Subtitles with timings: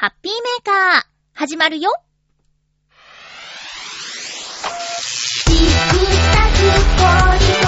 [0.00, 1.90] ハッピーメーカー、始まるよ。
[5.44, 5.58] チク
[6.32, 6.62] タク
[6.94, 7.02] ポ
[7.34, 7.67] リコ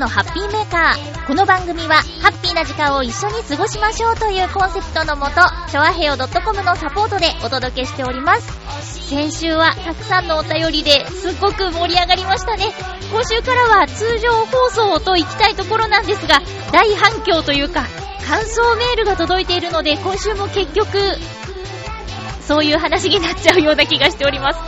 [0.00, 1.26] のハッピーメーカー。
[1.26, 5.32] この番組は、ハッピーな時間を一緒に過ごしましょうというコンセプトのもと、
[5.70, 9.08] ちょわへよ .com のサポートでお届けしております。
[9.10, 12.72] 先週はたくさんのお便りですっごく盛り上がりましたね。
[13.12, 16.40] 今週からは通常放送と行きたいところなんですが、
[16.72, 17.84] 大反響というか、
[18.26, 20.98] 感想メールが届いているので、今週も結局、
[22.40, 24.60] そういう話になっちゃうような気がしております。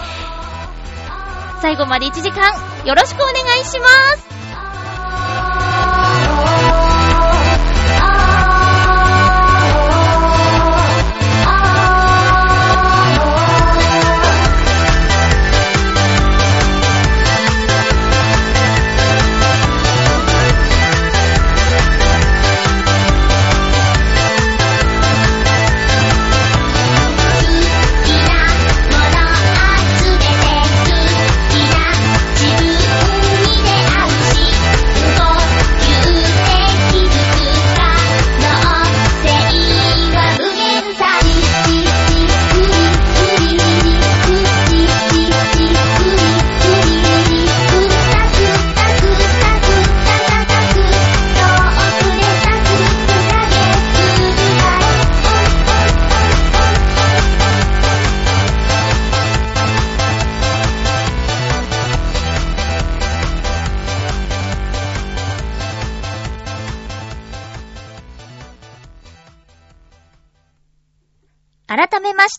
[1.63, 2.53] 最後まで1時間、
[2.85, 4.32] よろしくお願いします。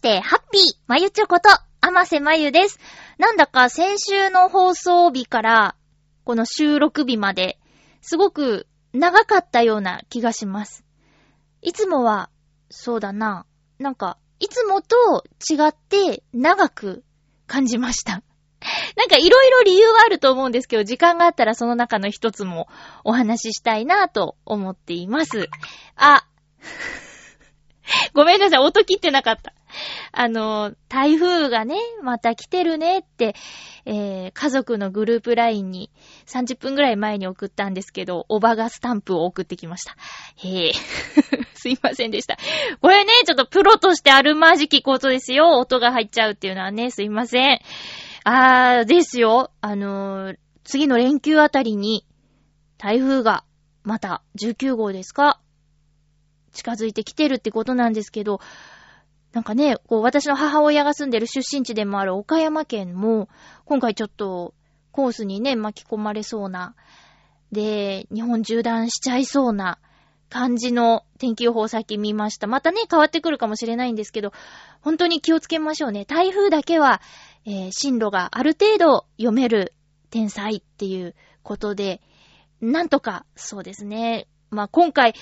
[0.03, 2.77] して、ハッピー、まゆちょこと、あませまゆです。
[3.17, 5.75] なんだか先週の放送日から、
[6.25, 7.57] この収録日まで、
[8.01, 10.83] すごく長かったような気がします。
[11.61, 12.29] いつもは、
[12.69, 13.45] そうだな、
[13.79, 17.05] なんか、いつもと違って長く
[17.47, 18.23] 感じました。
[18.97, 22.67] なんかいろいろ理由はあると思うんですけど、時間があったらその中の一つも
[23.05, 25.47] お話ししたいなと思っています。
[25.95, 26.25] あ、
[28.13, 29.53] ごめんなさい、音切ってなかった。
[30.11, 33.35] あの、台風がね、また来てるねって、
[33.85, 35.89] えー、家族のグループ LINE に
[36.27, 39.95] 30分ぐらい前に送ったんですけど、おばがスタンプを送ってきました。
[40.37, 40.73] へえ、
[41.55, 42.37] すいませんでした。
[42.81, 45.57] これね、ちょっとプロとしてあるまじきことですよ。
[45.57, 47.59] 音が入っちゃうっていうのはね、すいません。
[48.23, 49.51] あー、ですよ。
[49.61, 52.05] あのー次の連休あたりに、
[52.77, 53.43] 台風が、
[53.83, 55.41] また19号ですか？
[56.53, 58.39] 近づいてきてるってことなんですけど、
[59.33, 63.29] なんかね、こう私の母親が住んでる出身地でもある岡山県も、
[63.65, 64.53] 今回ちょっと
[64.91, 66.75] コースにね、巻き込まれそうな、
[67.51, 69.79] で、日本縦断しちゃいそうな
[70.29, 72.45] 感じの天気予報先見ました。
[72.45, 74.33] またね、変わってくるかもしれないんですけど、
[74.81, 76.05] 本当に気をつけましょうね。
[76.05, 77.01] 台風だけは、
[77.45, 79.73] えー進路がある程度読める
[80.11, 82.01] 天才っていうことで、
[82.61, 84.27] なんとか、そうですね。
[84.51, 85.15] まあ、今回、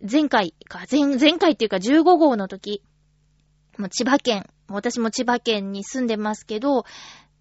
[0.00, 2.82] 前回か、前、前回っていうか15号の時、
[3.82, 6.84] もう千葉県、私も千葉県に住んでますけど、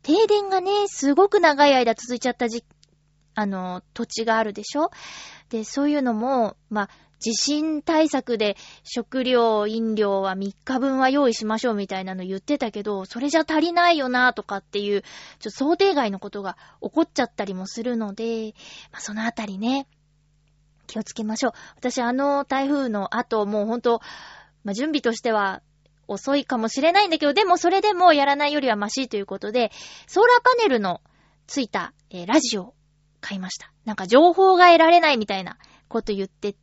[0.02, 2.66] 停電がね、すごく長い間続いちゃったじ、
[3.36, 4.90] あの、土地があるでしょ？
[5.50, 18.56] で、そういうのも、まあ、地震対策で食料、飲料は3日分は用意しましょうみたいなの言ってたけど、それじゃ足りないよなとかっていう、ちょっと想定外のことが起こっちゃったりもするので、
[18.92, 19.88] まあ、そのあたりね、
[20.88, 21.52] 気をつけましょう。
[21.76, 24.02] 私あの台風の後、もうほんと、
[24.64, 25.62] まあ、準備としては
[26.08, 29.72] 遅いかもしれないんだけど、でもそれでもやらないよりはマシということで、
[30.08, 31.02] ソーラーパネルの
[31.48, 32.74] ついた、えーラジオ
[33.22, 33.72] 買いました。
[33.86, 35.58] なんか情報が得られないみたいな
[35.88, 36.56] こと言って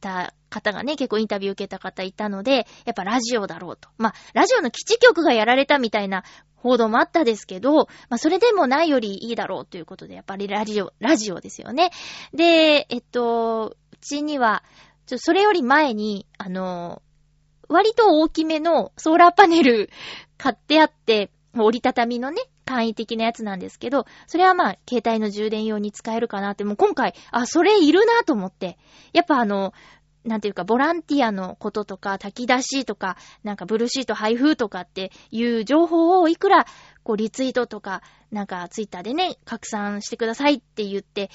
[0.00, 3.88] た方がね、結構インタビュー受けた方いたので、やっぱラジオだろうと。
[3.96, 6.24] まあ、ラジオの基地局がやられたみたいな
[6.56, 11.90] 報道もあったですけど、まあ、それでもないよりいいだろうということで、やっぱりラジオ、ラジオですよね。
[12.32, 14.62] で、えっと、うちには、
[15.06, 17.02] ちょ、それより前に、あの、
[17.68, 19.90] 割と大きめのソーラーパネル
[20.38, 28.78] 買ってあって、折りたたみのね、簡易的なやつなんですけど、それはまあ、携帯の充電用に使えるかなって、もう今回、あ、それいるなと思って。
[29.12, 29.72] やっぱあの、
[30.24, 36.66] なんていうか、ボランティアのこととか、炊き出しとか、なんかブルーシート配布とかっていう情報をいくら、
[37.02, 41.30] こう、リツイートとか、なんかツイッターでね、拡散してくださいって言って、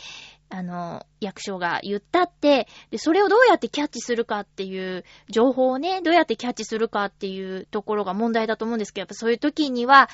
[0.49, 10.09] あの、役所が言ったって、で、それをどうやってキャッチするかっていう情報をね、どうやってキャッチするかっていうところが問題だと思うんですけど、やっぱそういう時には、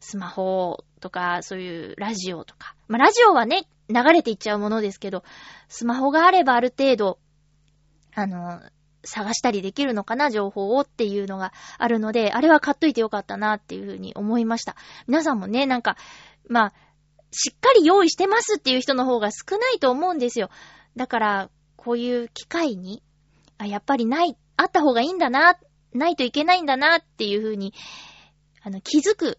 [0.00, 2.74] スマホとか、そういうラジオとか。
[2.88, 5.22] まあ、ラジオはね、流れていっちゃうものですけど、
[5.68, 7.18] スマホがあればある程度、
[8.14, 8.60] あの、
[9.04, 14.76] 探したりできるのかな、情報をっていうのがあるので、あれは買っといてよかったなっていうふうに思いました。
[15.06, 15.96] 皆さんもね、なんか、
[16.48, 16.72] まあ、
[17.34, 20.50] しっかり用意してますっていう人の方が少ないと思うんですよ。
[20.96, 23.02] だから、こういう機会に、
[23.58, 25.58] あ、やっぱりない、あった方がいいんだな、
[25.92, 27.74] ないといけないんだなっていうふうに、
[28.62, 29.38] あの、気づく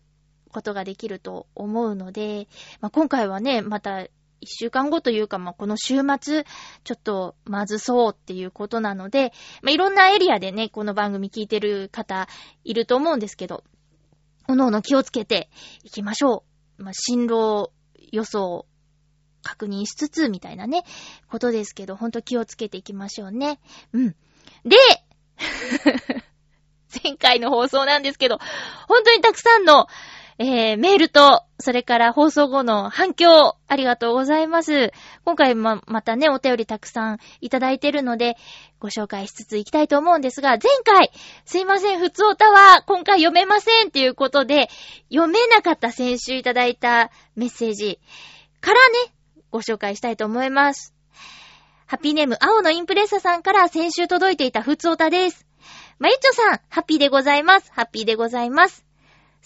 [0.51, 2.47] ことができると思うので、
[2.81, 4.07] まあ、今回はね、また、
[4.41, 6.43] 一週間後というか、まあ、この週末、
[6.83, 9.31] ちょっと、まずそうっていうことなので、
[9.61, 12.27] まあ、いろんなエリアでね、この番組聞いてる方、
[12.65, 13.63] いると思うんですけど、
[14.47, 15.49] おのおの気をつけて
[15.83, 16.43] いきましょ
[16.77, 16.83] う。
[16.83, 17.71] まあ、進路
[18.15, 18.65] 予想
[19.43, 20.83] 確認しつつ、みたいなね、
[21.29, 23.59] ことですけど、ほんと気をつけていきましょうね。
[23.93, 24.15] うん。
[24.65, 24.75] で、
[27.03, 28.39] 前回の放送なんですけど、
[28.87, 29.87] 本当にたくさんの、
[30.37, 34.91] えー、メールと、それから放送後の反響、ありがとうございます。
[35.23, 38.35] 今回ま、またね、お便りたくさんいただいてるので、
[38.79, 41.11] ご紹介しつついきたいと思うんですが、前回、
[41.45, 44.69] すいません、普通歌は今回読めませんっていうことで、
[45.09, 47.99] 読めなかった先週いただいたメッセージ
[48.59, 49.13] からね、
[49.51, 50.93] ご紹介したいと思います。
[51.85, 55.45] ハッピーネーム、青のインプレッサさんから先週届いていた普通歌です。
[55.97, 57.71] まゆちょさん、ハッピーでございます。
[57.71, 58.85] ハッピーでございます。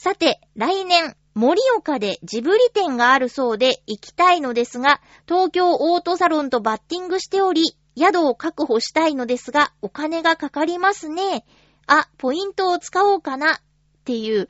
[0.02, 11.44] さて、来年、盛岡でジブリ店があるそうで行きたいのですが、東京オートサロンとバッティングしており、宿を確保したいのですが、お金がかかりますね。
[11.86, 13.60] あ、ポイントを使おうかな、っ
[14.06, 14.48] ていう、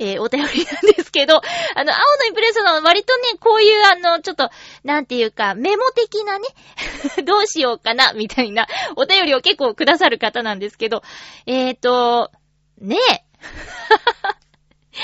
[0.00, 4.50] えー、お便りなんですけど、 あの、青のインプレッサの割とね、こういうあの、ちょっと、
[4.82, 6.48] なんていうか、メモ的なね、
[7.24, 8.66] どうしようかな、みたいな、
[8.96, 11.04] お便りを結構くださる方なんですけど、
[11.46, 12.32] えーと、
[12.80, 13.24] ねえ。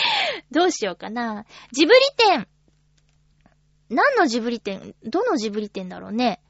[0.51, 1.45] どうしようかな。
[1.73, 2.49] ジブリ店。
[3.89, 4.95] 何のジブリ店？
[5.05, 6.41] どのジブリ店だろうね。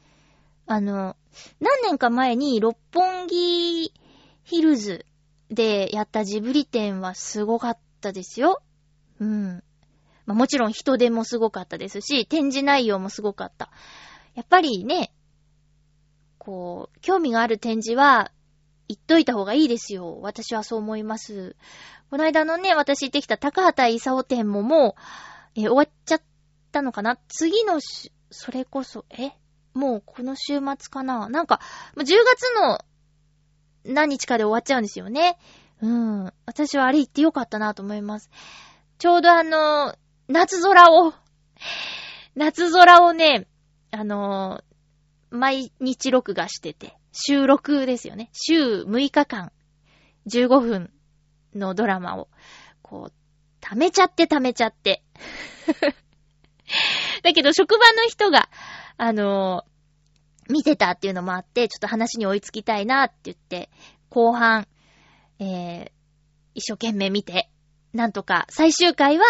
[0.67, 1.17] あの、
[1.61, 3.93] 何年か前に六本木
[4.45, 5.07] ヒルズ
[5.51, 8.63] でやったジブリ店はすごかったですよ。
[9.21, 9.63] うん。
[10.25, 13.71] まあ、もちろん人手もすごかったですし、展示内容もすごかった。
[14.35, 15.13] やっぱりね、
[16.39, 18.33] こう、興味がある展示は、
[18.89, 20.21] 言っといた方がいいですよ。
[20.21, 21.57] 私はそう思います。
[22.11, 24.97] この間のね、私行ってきた高畑勲店もも
[25.57, 26.23] う、え終わっちゃっ
[26.71, 27.19] たのかな？
[27.29, 29.33] 次のし、それこそ、え？
[29.75, 31.29] もうこの週末かな？
[31.29, 31.61] なんか、
[31.97, 32.15] 10月
[32.61, 32.79] の
[33.85, 35.39] 何日かで終わっちゃうんですよね。
[35.83, 36.33] うん。
[36.47, 38.31] 私はあれ行ってよかったなと思います。
[38.99, 39.95] ちょうどあの、
[40.29, 41.13] 夏空を、
[42.35, 43.47] 夏空をね、
[43.91, 44.63] あの、
[45.31, 48.29] 毎日録画してて、収録ですよね。
[48.33, 49.51] 週6日間、
[50.29, 50.93] 15分
[51.55, 52.29] のドラマを、
[52.83, 53.13] こう、
[53.61, 55.03] 溜めちゃって溜めちゃって。
[57.25, 58.51] だけど、職場の人が、
[58.99, 63.71] あのー、見てたっていうのもあって、ちょっと話に追いつきたいなって言って、
[64.11, 64.69] 後半、
[65.39, 65.91] えー、
[66.55, 67.51] 一生懸命見て、
[67.95, 69.25] なんとか最終回は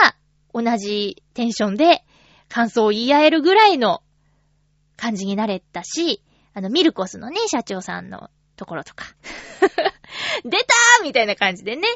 [0.53, 2.05] 同じテンションで
[2.49, 4.03] 感想を言い合えるぐらいの
[4.97, 6.23] 感じになれたし、
[6.57, 9.05] あの、ミルコスのね、社長さんのところとか。
[10.43, 11.87] 出たーみたいな感じでね。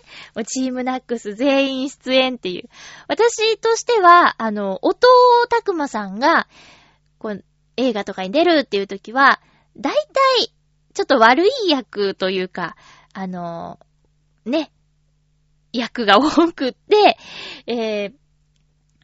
[0.47, 2.69] チームナックス全員出演っていう。
[3.09, 5.09] 私としては、あの、音
[5.49, 6.47] たくまさんが、
[7.19, 7.45] こう、
[7.79, 9.41] 映画とかに出るっていう時は、
[9.79, 10.53] だいたい、
[10.93, 12.77] ちょっと悪い役というか、
[13.15, 13.79] あの、
[14.45, 14.71] ね、
[15.73, 17.17] 役が多くって、
[17.67, 18.13] えー、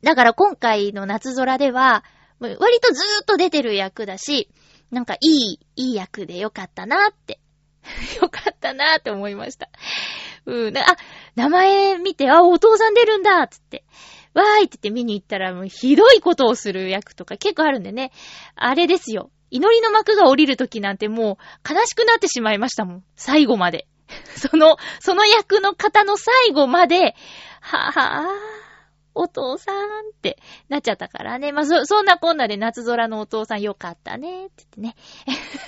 [0.02, 2.04] だから今回の夏空では、
[2.40, 4.50] 割とずーっと出てる役だし、
[4.90, 7.40] なんかいい、いい役でよかったなって
[8.20, 9.68] よかったなって思いました。
[10.46, 10.78] うん。
[10.78, 10.96] あ、
[11.34, 13.84] 名前見て、あ、お父さん出るんだつって。
[14.34, 18.12] わーいって言って見に行ったらもうひどいことをする役とか結構あるんでね。
[18.54, 19.30] あれですよ。
[19.50, 21.38] 祈りの幕が降りるときなんても
[21.70, 23.04] う悲しくなってしまいましたもん。
[23.16, 23.86] 最後まで。
[24.36, 27.16] その、その役の方の最後まで、
[27.60, 28.26] はぁはぁ、
[29.16, 29.76] お父さん
[30.10, 31.50] ってなっちゃったからね。
[31.50, 34.98] まあ、そ、そんなこんなで夏空のお父さんよかったね、って言って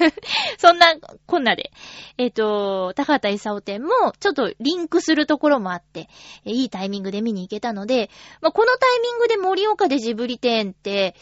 [0.05, 0.15] ね。
[0.59, 0.95] そんな
[1.27, 1.73] こんなで、
[2.19, 3.91] えっ、と、高畑勲店も
[4.21, 6.09] ちょっとリンクするところもあって、
[6.45, 8.11] いいタイミングで見に行けたので、
[8.43, 11.17] まあ、このタイミングで盛岡でジブリ店って、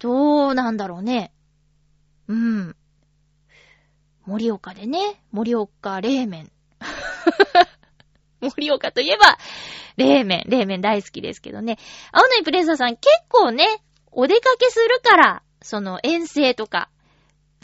[0.00, 1.32] どうなんだろうね。
[2.26, 2.76] うん。
[4.26, 6.50] 盛岡でね、盛岡冷麺。
[8.56, 9.38] 盛岡といえば、
[9.96, 11.78] 冷麺、冷麺大好きですけどね。
[12.12, 13.66] 青のイプレッサーさん結構ね、
[14.12, 16.88] お出かけするから、その遠征とか、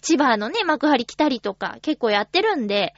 [0.03, 2.95] 千葉のね、幕張来たりとか結構やってるんで、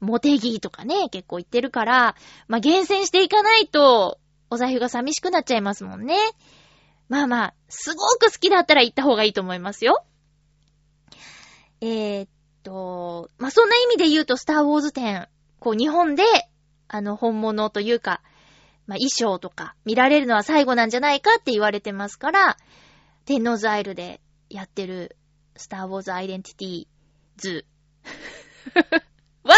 [0.00, 2.16] モテギーとかね、結構行ってるから、
[2.48, 4.18] まあ、厳選していかないと、
[4.50, 6.16] お財布が寂しくなっちゃいますもんね。
[7.08, 10.04] まあまあ、すごく好きだったら行った方がいいと思いますよ。
[11.80, 12.28] えー、っ
[12.62, 15.28] と、まあ、そんな意味で言うと、スターウォーズ展、
[15.58, 16.24] こう、日本で
[16.92, 18.20] あの、本物というか、
[18.86, 22.56] まあ、衣装とか見られるのは最後なんじゃないかって言われてますから、
[23.24, 24.20] 天王ザイルで
[24.50, 25.16] やってる
[25.56, 26.86] スターウォーズアイデンティティ
[27.38, 27.66] ズ
[29.42, 29.54] は、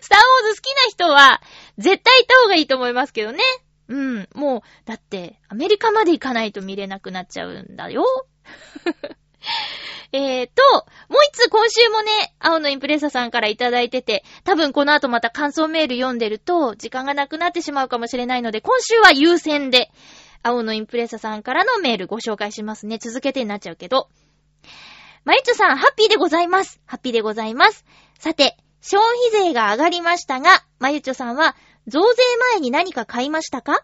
[0.00, 1.42] スターウォーズ好きな人は
[1.76, 3.40] 絶対行った方がいいと思いますけどね。
[3.88, 4.28] うん。
[4.34, 8.04] もう、だって、アメリカまで行かないと見れなくなっちゃうんだよ。
[10.12, 10.62] えーと、
[11.08, 19.90] もう一つ今週もね、青のインプレッサさんからいただいてて、多分この後また感想メール読んでると、時間がなくなってしまうかもしれないので、今週は優先で、
[20.42, 22.98] 青のインプレッサさんからのメールご紹介しますね。
[22.98, 24.08] 続けてになっちゃうけど。
[25.24, 26.80] まゆちょさん、ハッピーでございます。
[26.86, 27.84] ハッピーでございます。
[28.18, 29.02] さて、消
[29.32, 31.54] 費税が上がりましたが、まゆちょさんは、
[31.86, 33.82] 増税前に何か買いましたか？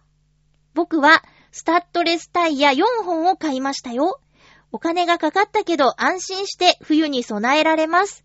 [0.74, 4.20] 僕は、スタッドレスタイヤ4本を買いましたよ。
[4.74, 8.24] お金がかかったけど安心して冬に備えられます。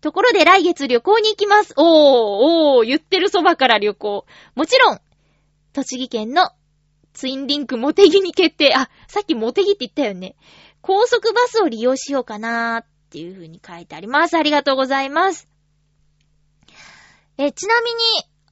[0.00, 1.74] ところで来月旅行に行きます。
[1.76, 4.24] おー、おー、言ってるそばから旅行。
[4.54, 5.00] もちろん、
[5.72, 6.52] 栃木県の
[7.14, 8.76] ツインリンクモテギに決定。
[8.76, 10.36] あ、さっきモテギって言ったよね。
[10.82, 14.36] 高速バスを利用しようかなーっていう風に書いてあります。
[14.36, 15.48] ありがとうございます。
[17.38, 17.98] え、ちなみに、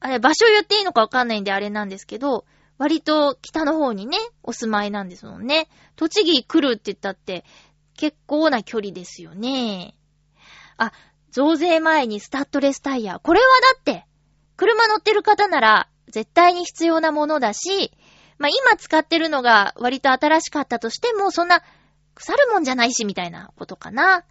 [0.01, 2.45] あれ、場所言っていいのかわかんないんであれなんですけど、
[2.79, 5.69] 割と北の方にね、お住まいなんですもんね。
[5.97, 7.45] 栃木来るって言ったって、
[7.97, 9.95] 結構な距離ですよね。
[10.77, 10.93] あ、
[11.31, 13.19] 増税前にスタッドレスタイヤ。
[13.19, 14.07] これはだって、
[14.57, 17.93] 車乗ってる方なら絶対に必要なものだし、
[18.39, 21.63] まあ、今使ってるのが割と新しかったとしても、そんな
[22.15, 24.25] 腐るもんじゃないし、みたいなことかな。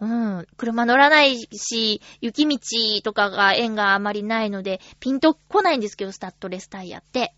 [0.00, 0.46] うん。
[0.56, 2.58] 車乗らないし、雪道
[3.02, 7.34] とかが縁があまりないので、ピンと来ないんですけど、スタッドレスタイヤって。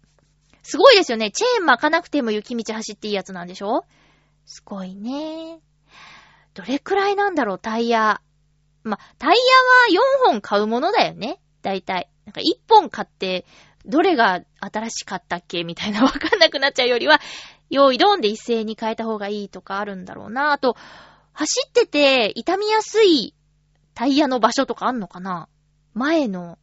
[0.62, 1.30] すごいですよね。
[1.30, 3.84] チェーン巻かなくても雪道走っていいやつなんでしょ？
[4.46, 5.60] すごいね。
[6.54, 8.20] どれくらいなんだろう、タイヤ。
[8.82, 9.36] ま、タイ
[9.90, 11.40] ヤは4本買うものだよね。
[11.62, 12.08] だいたい。
[12.24, 13.46] なんか1本買って、
[13.86, 17.20] どれが新しかったっけみたいなわかんなくなっちゃうよりは、
[17.70, 20.52] 用意ドンで一斉に変えた方がいいとかあるんだろうな。
[20.52, 20.76] あと、
[21.32, 23.34] 走ってて痛みやすい
[23.94, 25.48] タイヤの場所とかあんのかな？
[25.94, 26.58] 前の、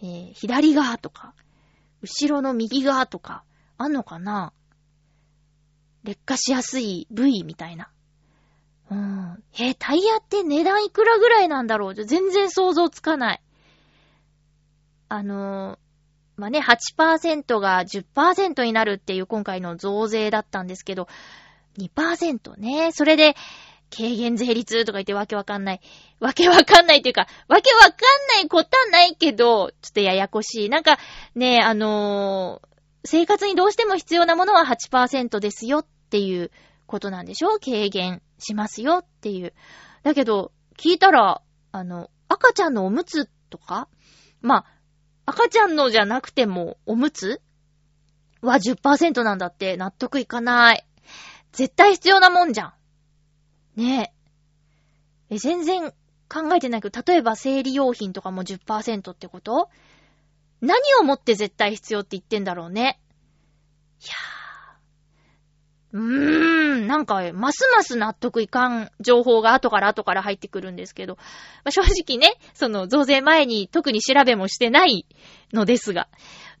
[0.00, 1.34] えー、左側とか。
[2.02, 3.44] 後ろの右側とか、
[3.78, 4.52] あんのかな？
[6.04, 7.90] 劣化しやすい部位みたいな。
[8.90, 9.42] うん。
[9.58, 11.94] えタイヤって値段いくらぐらいなんだろう？
[11.94, 13.42] 全然想像つかない。
[15.08, 15.78] あのー、
[16.36, 21.08] まあ、ね、8%が10%になるっていう今回の増税だったんですけど、
[21.78, 22.92] 2%ね。
[22.92, 23.36] それで、
[23.94, 25.80] 軽減税率とか言ってわけわかんない。
[26.20, 27.92] わけわかんないっていうか、わけわかん
[28.34, 30.68] ないことはないけど、ちょっとややこしい。
[30.68, 30.98] なんか、
[31.34, 32.68] ね、あのー、
[33.04, 36.50] 生活にどうしても必要なものは8%ですよっていう
[36.86, 37.58] ことなんでしょ？
[37.58, 39.54] 軽減しますよっていう。
[40.02, 43.88] だけど、聞いたら、あの、赤ちゃんのおむつとか
[44.40, 44.64] まあ、
[45.26, 47.40] 赤ちゃんのじゃなくても、おむつ
[48.40, 50.86] は10%なんだって納得いかない。
[51.52, 52.72] 絶対必要なもんじゃん。
[53.76, 54.12] ね
[55.30, 55.34] え。
[55.34, 55.92] え、全然
[56.28, 59.68] 考えてないけど、例えば生理用品とかも10%ってこと？
[60.60, 62.98] 何をもって絶対必要って言ってんだろうね。
[64.02, 64.36] いやー。
[65.92, 71.22] うーん、なんか、ますます納得いかん情報が後から後から入ってくるんですけど、ま
[71.68, 75.06] あ、正直ね、その増税前に特に調べもしてない
[75.52, 76.08] のですが、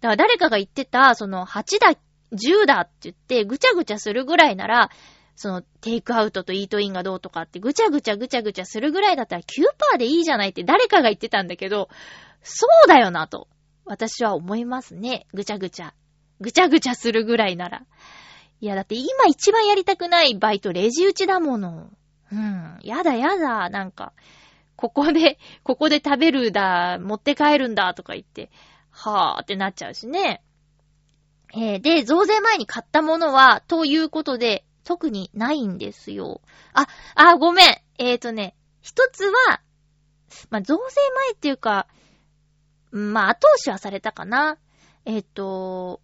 [0.00, 1.94] だから誰かが言ってた、その8だ、
[2.32, 4.90] 10だって言ってぐちゃぐちゃするぐらいなら、
[5.36, 11.88] その、テイクアウトとイートインがどうとかってぐちゃぐちゃぐちゃぐちゃするぐらいだったら9%でいいじゃないって誰かが言ってたんだけど、
[12.42, 13.46] そうだよなと、
[13.84, 15.26] 私は思いますね。
[15.34, 15.94] ぐちゃぐちゃ。
[16.40, 17.82] ぐちゃぐちゃするぐらいなら。
[18.60, 21.90] いや、だって今一番やりたくないバイトレジ打ちだもの。
[22.32, 22.78] うん。
[22.82, 24.12] やだやだ、なんか。
[24.76, 28.50] ここで、ここで食べるだ、持って帰るんだとか言って、
[28.90, 30.42] はぁーってなっちゃうしね。
[31.54, 36.40] えーで、増税前に買ったものは、ということで、特にないんですよ。
[36.72, 37.76] あ、あ、ごめん。
[37.98, 39.60] えーとね、一つは、
[40.48, 40.82] まあ、増税
[41.14, 41.88] 前っていうか、
[42.92, 44.58] まあ、後押しはされたかな。
[45.04, 46.00] えっ、と、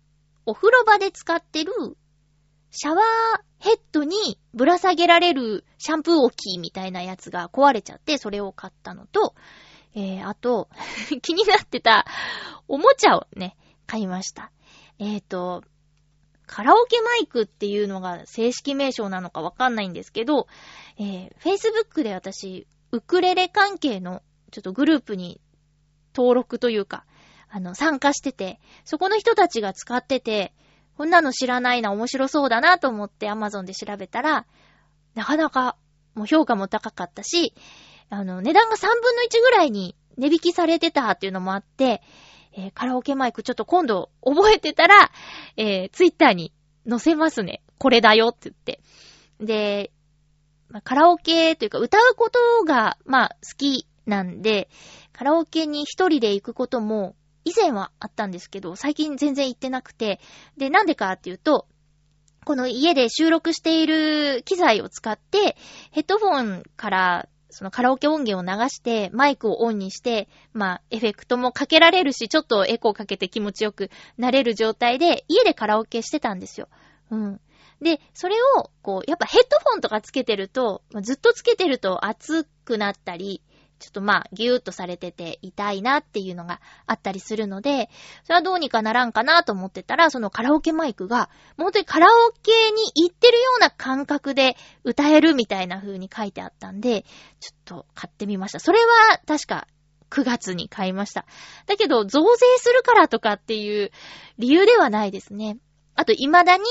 [0.46, 1.72] お風呂場で使ってる、
[2.72, 3.00] シャワー
[3.60, 9.36] ヘッドにぶら下げられるシャンプー置きみたいなやつが壊れちゃって、それを買ったのと、
[9.94, 10.68] えー、あと、
[11.22, 12.04] 気になってた
[12.66, 14.50] おもちゃをね、買いました。
[14.98, 15.62] えっ、と、
[16.52, 20.48] カラオケマイクっていうのが正式名称なのかわかんないんですけど、
[20.98, 25.40] えー、Facebook で私、ウクレレ関係のちょっとグループに
[26.14, 27.06] 登録というか、
[27.48, 30.52] あの、参加してて、そこの人たちが使ってて、
[30.98, 34.44] こんなの知らないな、面白そうだなと思って Amazon で調べたら、
[35.14, 35.78] なかなか、
[36.14, 37.54] もう評価も高かったし、
[38.10, 42.02] あの、値段が3分の1ぐらいに値引きされてたっていうのもあって、
[42.52, 45.10] えーカラオケマイクちょっと今度覚えてたら、
[45.56, 46.52] えー、ツイッターに
[46.88, 47.62] 載せますね。
[47.78, 48.80] これだよって言って。
[49.40, 49.92] で、
[50.68, 54.68] まあカラオケというか歌うことが、まあ好きなんで、
[55.12, 60.20] カラオケに一人で行くことも以前はあったんですけど、最近全然行ってなくて、
[60.56, 61.66] で、なんでかっていうと、
[62.44, 65.56] この家で収録している機材を使って、
[65.92, 76.68] ヘッドフォンからそのカラオケ音源を流して、マイクをオンにして、まあ、エフェクトもかけられるし、ちょっとエコーかけて気持ちよくなれる状態で、家でカラオケしてたんですよ。
[77.10, 77.40] うん。
[77.82, 83.42] で、それを、こう、やっぱヘッドフォンとかつけてると、ずっとつけてると熱くなったり、
[83.82, 87.90] ちょっとまあ、ギューッとされてて痛いなっていうのがあったりするので、
[88.22, 97.02] それはどうにかならんかなと思ってたら、そのカラオケマイクが、もう本当にカラオケに行ってるような感覚で歌えるみたいな風に書いてあったんで、
[97.40, 98.60] ちょっと買ってみました。
[98.60, 99.66] それは確か
[100.10, 101.26] 9月に買いました。
[101.66, 103.90] だけど、増税するからとかっていう
[104.38, 105.58] 理由ではないですね。
[105.94, 106.64] あと、未だに、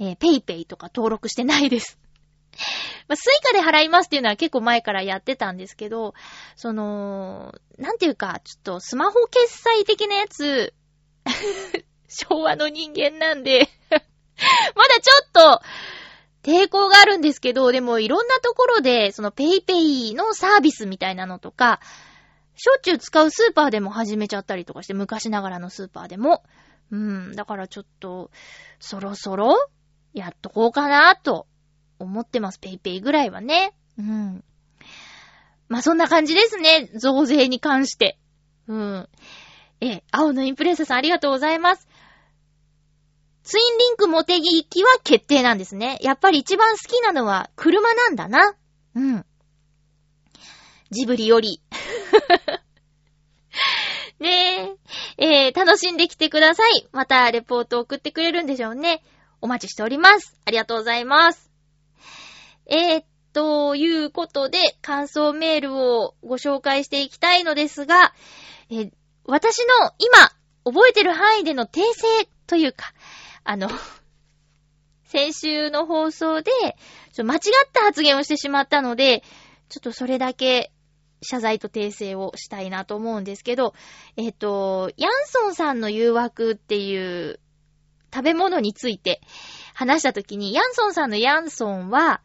[0.00, 1.97] えー、ペイペイとか登録してないです。
[3.08, 6.14] まあ、 Suica で払いますっていうのは結構前からやってたんですけど、
[6.56, 10.74] その、なんていうか、ちょっとスマホ決済的なやつ、
[12.08, 15.62] 昭和の人間なんで、 まだちょっと、
[16.42, 21.80] 抵抗があるんですけど、でもいろんなところで、その PayPay のサービスみたいなのとか、
[22.56, 26.44] しょっちゅう使うスーパーでも始めちゃったりとかして、昔ながらのスーパーでも。
[26.90, 28.30] うん、だからちょっと、
[28.80, 29.54] そろそろ、
[30.14, 31.46] やっとこうかな、と
[31.98, 32.58] 思ってます。
[32.58, 33.72] PayPay ぐらいはね。
[33.98, 34.44] うん。
[35.68, 36.90] まあ、そんな感じですね。
[36.94, 38.18] 増税に関して。
[38.68, 39.08] うん。
[39.80, 41.86] え、青のインプレッサさんありがとうございます。
[43.42, 45.98] ツインリンクもてぎは決定なんですね。
[46.02, 48.54] やっぱり一番好きなのは車なんだな。
[48.94, 49.24] うん。
[50.90, 51.62] ジブリより。
[54.20, 54.74] ね
[55.18, 55.46] え。
[55.46, 56.88] えー、楽しんできてください。
[56.92, 59.02] またレポート送ってくれるんでしょうね。
[59.40, 60.38] お待ちしております。
[60.44, 61.47] ありがとうございます。
[62.68, 68.12] えー、ということで、感想メールをご紹介していきたいのですが、
[68.70, 68.90] え
[69.24, 70.30] 私の今、
[70.64, 72.92] 覚えてる範囲での訂正というか、
[73.44, 73.70] あの、
[75.04, 76.50] 先週の放送で、
[77.12, 77.40] ちょ間違っ
[77.72, 79.22] た発言をしてしまったので、
[79.70, 80.70] ちょっとそれだけ
[81.22, 83.74] 謝罪と訂正をしたいなと思うんですけど、
[84.16, 87.40] えっ、と、ヤンソンさんの誘惑っていう
[88.12, 89.22] 食べ物について
[89.74, 92.20] 話したときに、ヤンソンさんのヤンソンは、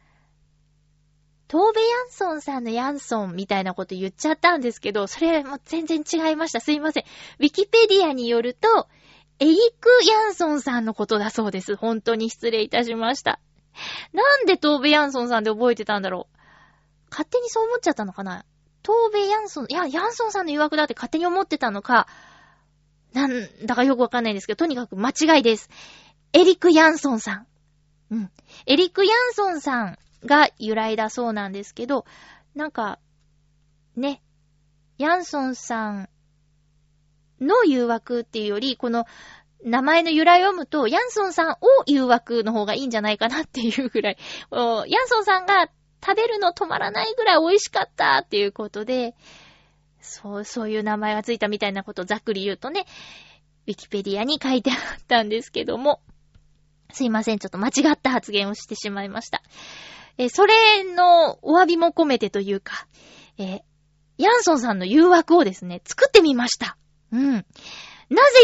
[1.53, 6.59] トーベヤンソンさんのヤンソンみたいなこと言っちゃったんですけど、それも全然違いました。
[6.59, 7.03] すいません。
[7.37, 8.87] ウィキペディアによると、
[9.37, 11.75] エリック・ヤンソンさんのことだそうです。
[11.75, 13.39] 本当に失礼いたしました。
[14.13, 16.37] なんでトーベヤンソンさんで覚えてたんだろう。
[17.11, 18.45] 勝手にそう思っちゃったのかな
[18.81, 22.07] トーベヤンソン、いや、ヤンソンさんの誘惑だって勝手に思ってたのか、
[23.13, 25.69] なんだかよくわかんないんですけど、とにかく間違いです。
[26.33, 27.47] エリック・ヤンソンさん。
[28.09, 28.31] うん。
[28.65, 32.05] エリック・ヤンソンさんが由来だそうなんですけど、
[32.55, 32.99] なんか、
[33.95, 34.21] ね、
[34.97, 36.09] ヤンソンさん
[37.39, 39.05] の誘惑っていうより、この
[39.63, 44.17] 名前の由来を読むと、ヤンソンさんを誘惑の方がいいんじゃないかなっていうぐらい、
[44.51, 45.69] ヤンソンさんが
[46.05, 49.15] 食べるの止まらないぐらい美味しかったっていうことで、
[50.01, 52.85] そう、そういう名前がついたみたいなことをざっくり言うとね、
[53.67, 56.01] ウィキペディアに書いてあったんですけども、
[56.91, 59.41] すいません、ちょっと間違った発言をしてしまいました。
[60.17, 62.87] えーそれのお詫びも込めてというか、
[63.37, 63.61] えー
[64.17, 66.77] ヤンソンさんの誘惑をですね、作ってみました。
[67.11, 67.33] うん。
[67.33, 67.45] なぜ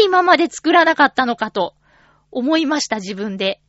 [0.04, 1.76] 今まで作らなかったのかと
[2.32, 3.60] 思いました、自分で。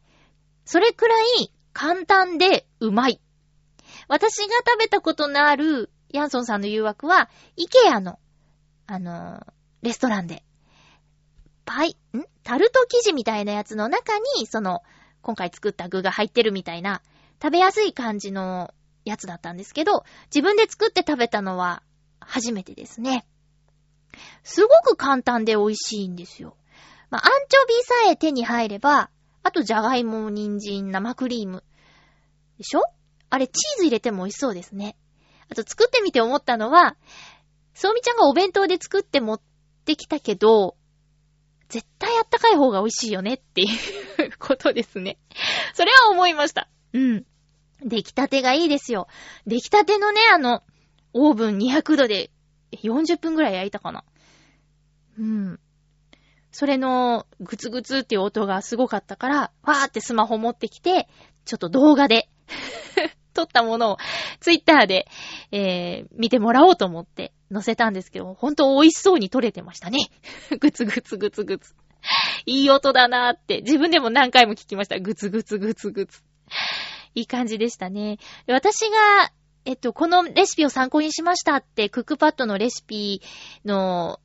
[0.66, 3.22] それくらい簡単でうまい。
[4.08, 8.20] 私が食べたことのあるヤンソンさんの誘惑は、イケアの、
[8.88, 9.46] あのー
[9.84, 10.44] レストランで、
[11.66, 12.26] パイ、ん？
[12.44, 14.82] タルト生地みたいなやつの中に、その、
[15.22, 17.02] 今回作った具が入ってるみたいな、
[17.42, 18.74] 食べやすい感じの
[19.04, 21.82] やつだったんですけど、自分で作って食べたのは
[22.20, 23.26] 初めてですね。
[24.44, 26.56] すごく簡単で美味しいんですよ。
[27.10, 29.10] まあ、アンチョビさえ手に入れば、
[29.44, 31.64] あとじゃがいも、人参、生クリーム。
[32.58, 32.84] でしょ？
[33.30, 34.96] あれチーズ入れても美味しそうですね。
[35.50, 36.96] あと作ってみて思ったのは、
[37.74, 39.42] そうみちゃんがお弁当で作って持っ
[39.86, 40.76] てきたけど、
[41.70, 43.70] 絶対あったかい方が美味しいよねっていう
[44.38, 45.18] ことですね。
[45.74, 46.70] それは思いました。
[46.94, 47.26] うん。
[47.84, 49.08] 出来たてがいいですよ。
[49.46, 50.64] 出来たてのね、あの、
[51.14, 52.32] オーブン200度で
[52.72, 54.04] 40分ぐらい焼いたかな。
[55.18, 55.60] うん。
[56.52, 61.08] それのグツグツっていう音がすごかったから、わーってスマホ持ってきて、
[61.46, 62.30] ちょっと動画で
[63.34, 63.98] 撮ったものを
[64.42, 65.08] ツイッターで、
[65.52, 70.00] えー、見てもらおうと思って載せたんですけど、ほんと美味しそうに撮れてましたね。
[70.60, 71.74] グツグツグツグツ。
[72.46, 75.00] いい音だなーって、自分でも何回も聞きました。
[75.00, 76.24] グツグツグツグツ。
[77.16, 78.18] いい感じでしたね。
[78.48, 79.32] 私が、
[79.66, 83.22] えっと、このレシピを参考にしましたって、クックパッドのレシピ
[83.66, 84.20] の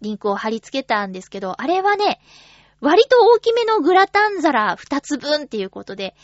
[0.00, 2.20] リンクを貼り付けたんですけど、あれはね、
[2.80, 6.14] 割と大きめのグラタン皿2つ分っていうことで、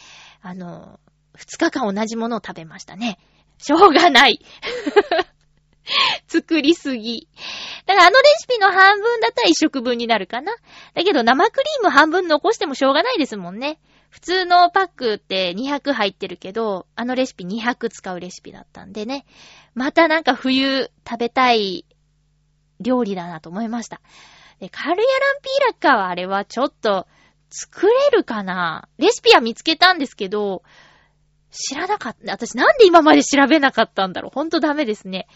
[0.40, 0.98] あの、
[1.36, 3.18] 2日間同じものを食べましたね。
[3.58, 4.40] しょうがない。
[6.26, 7.28] 作りすぎ。
[7.86, 10.52] だからあのレシピの半分だったら1食分になるかな。
[10.94, 13.78] だけど生クリーム半分残してもしょうがないですもんね。
[14.10, 19.26] 普通のパックって200入ってるけど、あのレシピ200使うレシピだったんでね。
[19.74, 21.84] またなんか冬食べたい
[22.80, 24.00] 料理だなと思いました。
[24.58, 27.06] で、カルヤランピーラッカーはあれはちょっと
[27.50, 28.88] 作れるかな？
[28.98, 30.62] レシピは見つけたんですけど、
[31.50, 32.32] 知らなかった。
[32.32, 34.30] 私なんで今まで調べなかったんだろう？
[34.34, 35.28] ほんとダメですね。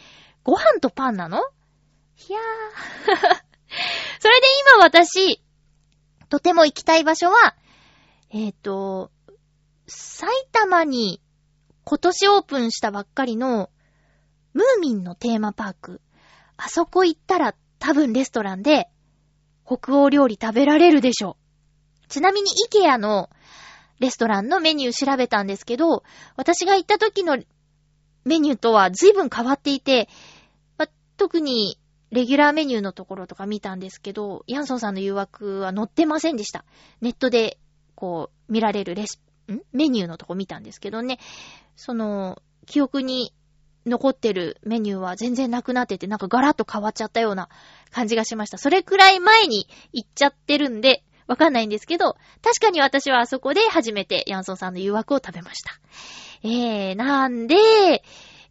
[0.42, 1.38] ご飯とパンなの？
[1.38, 3.40] いやー。
[4.20, 5.40] それで今私、
[6.28, 7.54] とても行きたい場所は、
[8.32, 9.10] えっ、ー、と、
[9.86, 11.20] 埼玉に
[11.84, 13.70] 今年オープンしたばっかりの
[14.54, 16.00] ムーミンのテーマパーク。
[16.56, 18.88] あそこ行ったら多分レストランで
[19.66, 21.36] 北欧料理食べられるでしょ
[22.04, 22.08] う。
[22.08, 23.30] ちなみにイケアの
[23.98, 26.02] レストランのメニュー調べたんですけど、
[26.36, 27.38] 私が行った時の
[28.24, 30.08] メニューとは随分変わっていて、
[30.76, 31.78] ま、特に
[32.10, 36.64] レギュラーメニューのところとか見たんですけど、ヤンソンさんの誘惑は載ってませんでした。
[37.00, 37.59] ネットで
[38.00, 39.60] こう見られるレシピ、ん？
[39.72, 41.18] メニューのとこ見たんですけどね、
[41.76, 43.34] その、記憶に
[43.84, 47.50] 残ってるメニューは全然なくなってて、なんかガラッと変わっちゃったような
[47.90, 48.56] 感じがしました。
[48.56, 55.78] それくらい前に行っちゃってるんで、わかんないんですけど、確かに私はあそこで初めてヤンソンさんの誘惑を食べました。
[56.42, 57.54] えー、なんで、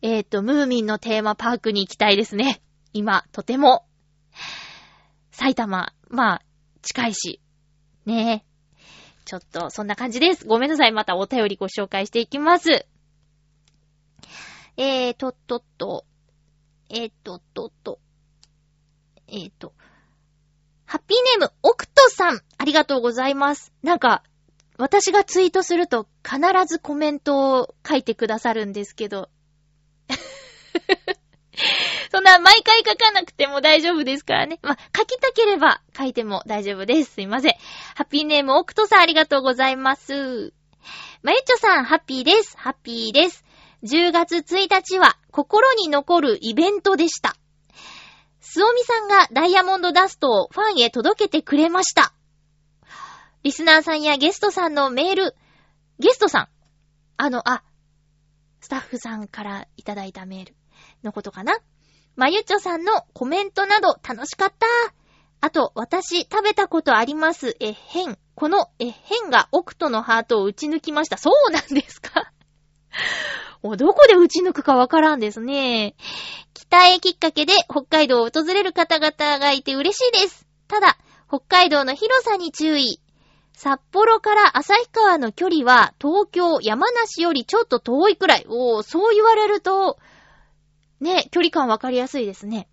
[0.03, 2.61] えっ、ー、と、ムーミンのテーマパークに行きたいですね。
[2.93, 3.85] 今、とても。
[5.31, 6.41] 埼玉、まあ、
[6.81, 7.41] 近いし。
[8.05, 8.48] ねえ。
[9.29, 10.47] ちょっと、そんな感じです。
[10.47, 10.91] ごめんなさい。
[10.91, 12.87] またお便りご紹介していきます。
[14.75, 16.03] えー、とっとっと、
[16.89, 17.99] えー、ととっと、
[19.27, 19.73] えーと、
[20.87, 23.71] ハッピーネーム、オクトさん、ありがとうございます。
[23.83, 24.23] なんか、
[24.79, 29.29] 私がツイートすると必ずコメントを書いてくださるんですけど。
[32.11, 34.59] そんな毎回書かなくても大丈夫ですからね。
[34.61, 37.13] ま書きたければ書いても大丈夫です。
[37.13, 37.53] すいません。
[37.95, 40.53] ハッピーネーム、オクトさんありがとうございます。
[41.21, 42.57] まゆちょさん、ハッピーです。
[42.57, 43.45] ハッピーです。
[43.83, 47.35] 10月1日は心に残るイベントでした。
[48.41, 52.13] すおみさんがダイヤモンドダストをファンへ届けてくれました。
[53.43, 55.35] リスナーさんやゲストさんのメール、
[55.99, 56.47] ゲストさん、
[57.17, 57.63] あの、あ、
[58.59, 60.55] スタッフさんからいただいたメール
[61.03, 61.57] のことかな。
[62.19, 64.67] まゆちょさんのコメントなど楽しかった。
[65.39, 67.55] あと、私食べたことあります。
[67.61, 68.17] えへん。
[68.35, 68.89] このえへ
[69.25, 71.15] んがオクトのハートを打ち抜きました。
[71.15, 72.33] そうなんですか？
[73.63, 75.95] お、どこで打ち抜くかわからんですね。
[76.53, 80.45] 北へきっかけで北海道を訪れる方々がいて嬉しいです。
[80.67, 80.97] ただ、
[81.29, 82.99] 北海道の広さに注意。
[83.53, 88.45] 札幌から旭川の距離は東京、山梨よりちょっと遠いくらい。
[88.49, 89.97] おー、そう言われると、
[90.99, 92.67] ね、距離感わかりやすいですね。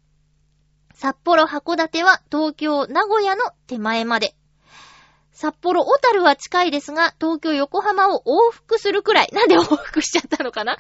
[0.95, 4.35] 札幌、函館は東京、名古屋の手前まで。
[5.33, 9.29] 札幌、小樽は近いですが、東京、横浜を往復するくらい。
[9.33, 10.79] なんで往復しちゃったのかな？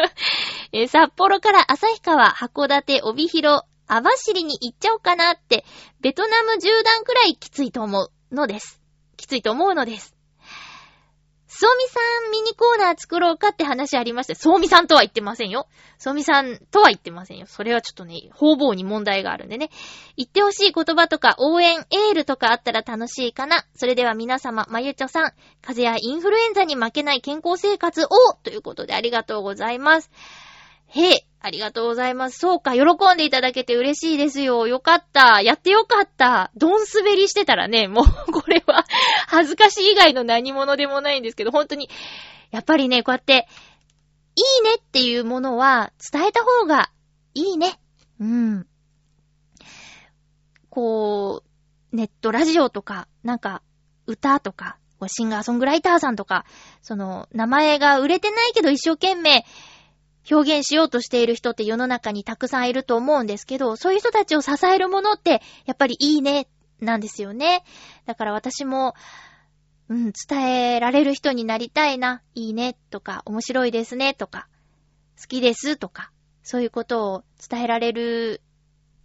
[0.72, 5.64] え、札幌から旭川、函館、帯広、網走に行っちゃおうかなって、
[6.00, 8.82] ベトナム縦断くらいきついと思うのです。
[9.16, 10.17] きついと思うのです。
[11.50, 14.34] そうみさんミニコーナー作ろうかって話ありました。
[14.34, 15.66] そうみさんとは言ってませんよ。
[15.96, 17.46] そうみさんとは言ってませんよ。
[17.46, 19.70] それはちょっとね、方々に問題があるんでね。
[20.18, 23.64] 言ってほしい言葉とか応援、エールとかあったら楽しいかな。
[23.74, 25.32] それでは皆様、まゆちょさん、
[25.62, 28.08] 風邪やインフルエンザに負けない健康生活を
[28.42, 30.10] ということでありがとうございます。
[30.88, 32.38] へえ、ありがとうございます。
[32.38, 32.82] そうか、喜
[33.14, 34.66] んでいただけて嬉しいですよ。
[34.66, 35.42] よかった。
[35.42, 36.50] やってよかった。
[36.56, 38.84] どん滑りしてたらね、もう これは
[39.26, 41.88] 恥ずかしい以外の何者でもないんですけど、本当に、
[42.50, 43.46] やっぱりね、こうやって、
[44.34, 46.90] いいねっていうものは伝えた方が
[47.34, 47.78] いいね。
[48.20, 48.66] うん。
[50.70, 53.62] こう、ネットラジオとか、なんか、
[54.06, 56.44] 歌とか、シンガーソングライターさんとか、
[56.82, 59.44] その、名前が売れてないけど一生懸命
[60.30, 66.48] 表現しようとしている人って世の中にたくさんいると思うんですけど、そういう人たちを支えるものって、やっぱりいいね、
[66.80, 67.64] なんですよね。
[68.06, 68.94] だから私も、
[69.88, 74.48] うん、伝えられる人になりたいな、いいね、とか、面白いですね、とか、
[75.20, 76.12] 好きです、とか、
[76.42, 78.42] そういうことを伝えられる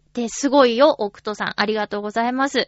[0.09, 1.53] ってすごいよ、奥戸さん。
[1.55, 2.67] ありがとうございます。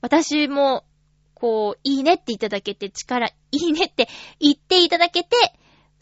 [0.00, 0.84] 私も、
[1.32, 5.36] こう、いいねっていただけて、力、いいねって言っていただけて、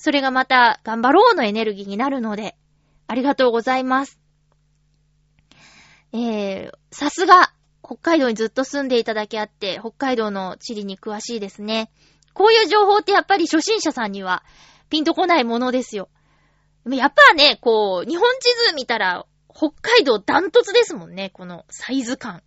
[0.03, 2.57] それがまた頑張ろうのエネルギーになるので、
[3.07, 4.19] ありがとうございます。
[6.13, 7.53] えー、さすが、
[7.85, 11.89] 北海道にずっと住んでいただけあって、北海道の地理に詳しいですね。
[12.35, 14.43] こういう情報ってやっぱり初心者さんには
[14.91, 16.09] ピンとこないものですよ。
[16.85, 22.43] やっぱね、こう、日本地図見たら、北海道ダントツですもんね、このサイズ感。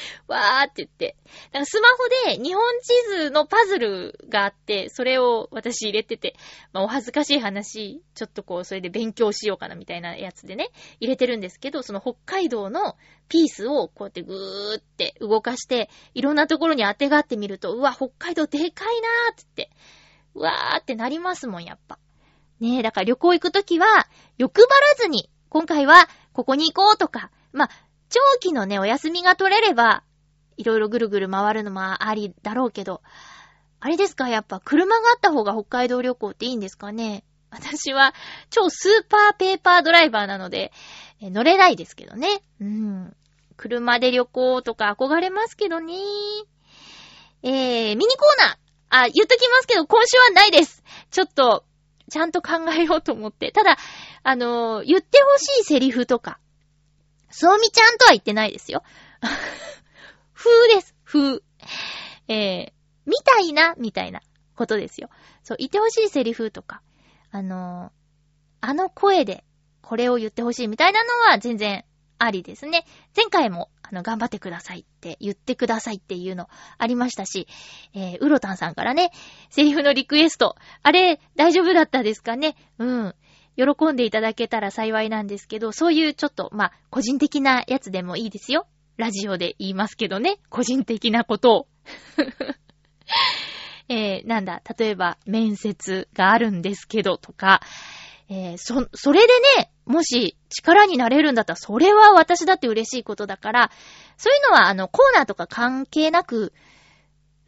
[0.26, 1.16] わーって言って。
[1.52, 6.36] だかスマホで日本地図のパズルがあって、それを私入れてて、
[6.72, 12.96] まあお恥ずかしい話、ちょっとこう、それで勉強しようかなみたいなやつでね、入れてるんですけど、その北海道の
[13.28, 19.76] ピースをこうやってぐーって動かして、いろんなところに当てがってみると、うわ、北海道でかいなーって言って、
[20.34, 21.98] うわーってなりますもん、やっぱ。
[22.60, 27.70] ねえ、だから旅行行くときは、欲張らずに、今回はここに行こうとか、まあ、
[28.12, 30.04] 長期のね、お休みが取れれば、
[30.58, 33.00] いろいろぐるぐる回るのもありだろうけど、
[33.80, 37.24] あれですかやっぱ車があった方が北海道旅行っていいんですかね？
[37.50, 38.14] 私は
[38.50, 40.72] 超スーパーペーパードライバーなので、
[41.20, 42.42] 乗れないですけどね。
[42.60, 43.16] うん。
[43.56, 45.94] 車で旅行とか憧れますけどね。
[47.42, 48.56] えー、ミニコーナー。
[48.90, 50.82] あ、言っときますけど、今週はないです。
[51.10, 51.64] ちょっと、
[52.10, 53.52] ちゃんと考えようと思って。
[53.52, 53.76] ただ、
[54.22, 56.38] あのー言ってほしいセリフとか、
[57.32, 58.84] そうみちゃんとは言ってないですよ。
[60.34, 60.94] 風です。
[61.04, 61.42] 風。
[62.28, 62.72] えー、
[63.06, 64.20] みたいな、みたいな
[64.54, 65.08] ことですよ。
[65.42, 66.82] そう、言ってほしいセリフとか、
[67.30, 68.02] あのー
[68.64, 69.42] あの声で
[69.80, 71.84] これを言ってほしいみたいなのは全然
[72.18, 72.86] ありですね。
[73.16, 77.48] 前回も、あの、頑張ってくださいって言ってくださいっていうのありましたし、
[77.92, 79.10] えー、うろたんさんからね、
[79.50, 82.54] セリフのリクエスト、あれ、大丈夫だったですかね？
[82.78, 83.14] うん。
[83.56, 88.66] 喜んでいただけたら幸いなんですけど、そういうちょっと、まあ、個人的なやつでもいいですよ。
[88.96, 90.38] ラジオで言いますけどね。
[90.48, 91.66] 個人的なことを。
[93.88, 97.60] えー、なんだ、例えば、面接があるんですけどとか、
[98.28, 103.70] えー、そ、それでね、もし力になれるんだったら、それは私だって嬉しいことだから、
[104.16, 106.52] そういうのは、あの、コーナーとか関係なく、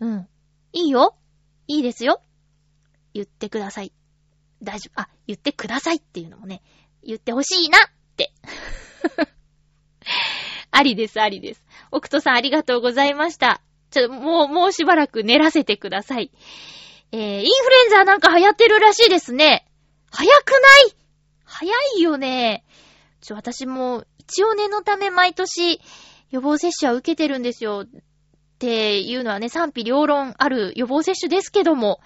[0.00, 0.28] うん、
[0.72, 1.16] いいよ。
[1.66, 2.20] いいですよ。
[3.14, 3.92] 言ってください。
[4.64, 5.00] 大丈夫。
[5.00, 6.62] あ、言ってくださいっていうのもね、
[7.02, 7.80] 言ってほしいなっ
[8.16, 8.32] て。
[10.70, 11.62] ありです、ありです。
[11.90, 13.60] 奥戸さんありがとうございました。
[13.90, 16.32] ちょ、もう、もうしばらく寝らせてください。
[17.12, 19.66] えー、インフルエンザなんか流行ってるらしいですね。
[20.10, 20.56] 早くな
[20.90, 20.96] い？
[21.44, 22.64] 早いよね。
[23.20, 25.80] ちょ、私も、一応念のため毎年、
[26.30, 27.84] 予防接種は受けてるんですよ。
[27.86, 28.02] っ
[28.58, 32.00] ていうのはね、賛否両論ある予防接種ですけども、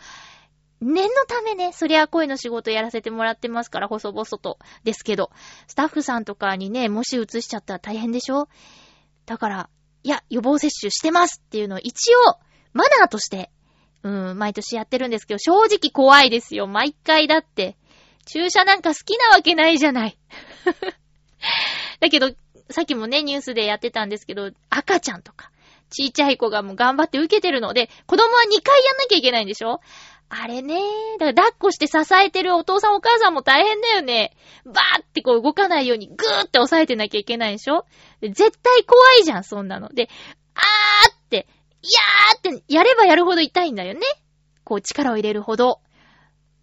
[0.80, 4.58] 念のためね、そりゃ声の仕事やらせてもらってますから、細々と。
[4.84, 5.30] ですけど、
[5.66, 8.48] スタッフさんとかにね、もし移しちゃったら大変でしょ？
[9.26, 9.70] だから、
[10.04, 12.38] いや、予防接種してますっていうのを一応、
[12.72, 13.50] マナーとして、
[14.04, 16.66] うん、毎年やってるんですけど、正直怖いですよ。
[16.66, 17.76] 毎回だって。
[18.26, 20.18] 注射なんか好きなわけないじゃない。
[22.00, 22.30] だけど、
[22.70, 25.50] さっきもね、ニュースでやってたんですけど、赤ちゃんとか、
[25.90, 29.80] ちいちゃい子がもう頑張って受けてるので、子供は2回やんなきゃいけないんでしょ？
[30.30, 30.76] あれね
[31.18, 34.36] だから抱っこして支えてるお父さんお母さんも大変だよね。
[34.66, 37.86] バーってこう動かないようにグーって押さえてなきゃいけないでしょ
[38.20, 39.88] 絶対怖いじゃん、そんなの。
[39.88, 40.08] で、
[40.54, 41.46] あーって、
[41.82, 41.86] い
[42.50, 44.00] やーってやればやるほど痛いんだよね。
[44.64, 45.80] こう力を入れるほど。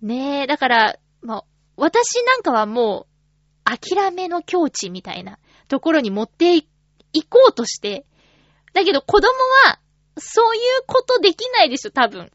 [0.01, 1.43] ねえ、だから、まあ、
[1.75, 3.15] 私なんかはもう、
[3.63, 6.63] 諦めの境地みたいなところに持ってい
[7.27, 8.05] こうとして、
[8.73, 9.27] だけど子供
[9.65, 9.79] は、
[10.17, 12.31] そういうことできないでしょ、多分。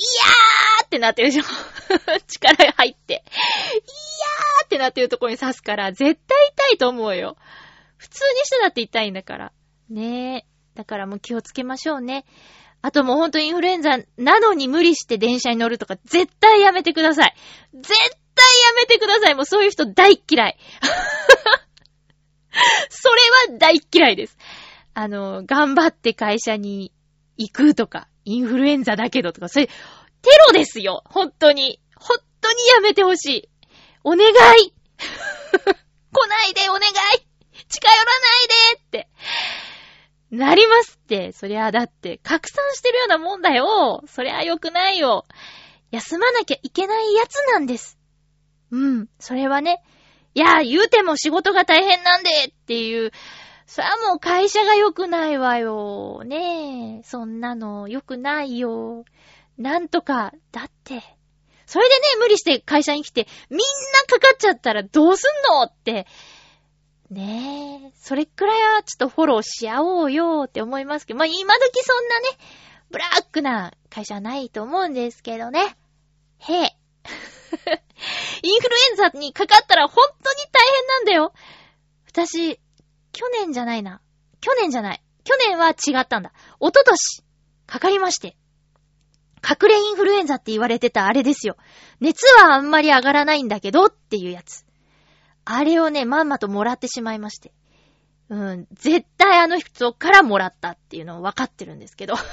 [0.00, 1.44] いやーってなってるでしょ
[2.26, 3.12] 力入って。
[3.12, 7.36] いやーってなってるところに刺すから、絶対痛いと思うよ。
[7.98, 9.52] 普通にしてだって痛いんだから。
[9.90, 10.46] ねえ。
[10.74, 12.24] だからもう気をつけましょうね。
[12.80, 17.34] あともうほんとインフルエンザなのに無理して電車に乗るとか絶対やめてください。
[17.74, 18.04] 絶対や
[18.76, 19.34] めてください。
[19.34, 20.56] もうそういう人大嫌い。
[22.88, 23.20] それ
[23.52, 24.38] は大嫌いです。
[24.94, 26.90] あの、頑張って会社に
[27.36, 29.72] 行くとか、インフルエンザだけどとか、それ、テ
[30.48, 31.80] ロですよ本当に。
[31.96, 33.48] 本当にやめてほしい。
[34.04, 36.84] お願い 来ないでお願い
[37.68, 39.08] 近寄らないでって。
[40.30, 41.32] なりますって。
[41.32, 44.04] そりゃあだって、拡散してるようなもんだよ。
[44.06, 45.26] そりゃあ良くないよ。
[45.90, 47.98] 休まなきゃいけないやつなんです。
[48.70, 49.08] うん。
[49.18, 49.82] それはね、
[50.34, 53.10] いや、言うても仕事が大変なんでっていう、
[53.70, 56.24] それはもう会社が良くないわよ。
[56.26, 57.02] ねえ。
[57.04, 59.04] そんなの良くないよ。
[59.58, 61.00] なんとか、だって。
[61.66, 63.62] それでね、無理して会社に来て、みんな
[64.08, 66.08] かかっちゃったらどうすんのって。
[67.10, 67.92] ねえ。
[67.94, 72.26] それくらいはちょっとフォローし合おうよって思いますけど、まあ今時そんなね、
[72.90, 75.76] ブラックな会社はないと思うんですけどね。
[76.38, 76.76] へえ。
[78.42, 81.32] インフルエンザにかかったら本当に大変なんだよ。
[82.08, 82.58] 私、
[83.12, 84.00] 去年じゃないな。
[84.40, 85.02] 去年じゃない。
[85.24, 86.32] 去年は違ったんだ。
[86.60, 87.22] 一昨年、
[87.66, 88.36] かかりまして。
[89.42, 91.56] 隠れインフルエンザって言われてたあれですよ。
[92.00, 94.64] 熱はあんまり上がらないんだけどっていうやつ。
[95.44, 97.52] あれをね、まんまともらってしまいまして。
[98.28, 102.16] うん、絶対あの人からもらったっていうのを分かってるんですけど。
[102.16, 102.28] それ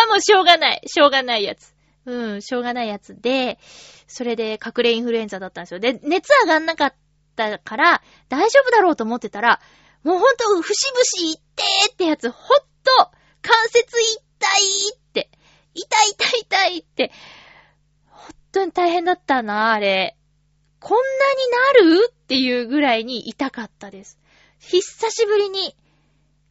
[0.00, 0.82] はもうしょうがない。
[0.86, 1.74] しょうがないやつ。
[2.06, 3.58] うん、しょうがないやつで、
[4.06, 5.80] それで隠れインフルエンザだったんですよ。
[5.80, 6.96] で、熱上がんなかった
[7.34, 9.60] ったから、大丈夫だろうと思ってたら、
[10.04, 12.64] もうほんと、節々いってーってやつ、ほんと、
[13.42, 15.30] 関節痛いって、
[15.74, 17.12] 痛い痛い痛いって、
[18.06, 20.16] ほんとに大変だったな、あれ。
[20.80, 24.18] こんなになるっていうぐらいに痛かったです。
[24.58, 25.76] 久しぶりに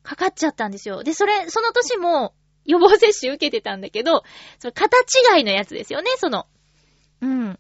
[0.01, 1.03] かかっちゃったんですよ。
[1.03, 2.33] で、それ、その年も
[2.65, 4.23] 予防接種受けてたんだけど、
[4.59, 4.97] その型
[5.37, 6.47] 違いのやつですよね、その。
[7.21, 7.59] うん。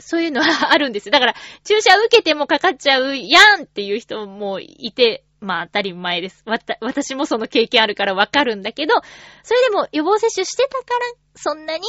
[0.00, 1.10] そういうのはあるんです。
[1.10, 1.34] だから、
[1.64, 6.42] 注射受けてもかかっちゃうやんっていう人もいて、まあ当たり前です。
[6.46, 8.94] わた、私もその経験あるからわかるんだけど、
[9.42, 11.84] それでも予防接種してたから、そんなに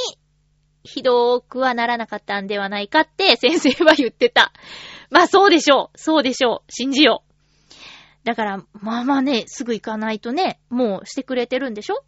[0.84, 4.54] ひどくはならなかったんではないかって先生は言ってた。
[5.12, 5.97] まあそうでしょう。
[5.97, 6.71] そうでしょう。
[6.71, 7.32] 信じよう。
[8.24, 12.04] だから、まあまあね、すぐ行かないとね、もうしてくれてるんでしょ？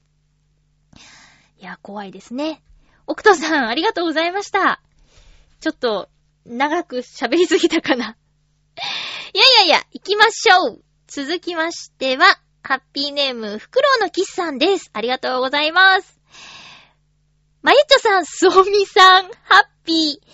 [1.58, 2.64] いや、怖いですね。
[3.08, 4.82] 奥戸さん、ありがとうございました。
[5.64, 6.10] ちょっと、
[6.46, 8.18] 長く喋りすぎたかな。
[9.34, 10.84] いやいやいや、行きましょう。
[11.08, 12.26] 続きましては、
[12.64, 14.90] ハッピーネーム、フクロウのキスさんです。
[14.92, 16.20] ありがとうございます。
[17.62, 20.28] まゆっちょさん、すおみさん、ハッピー。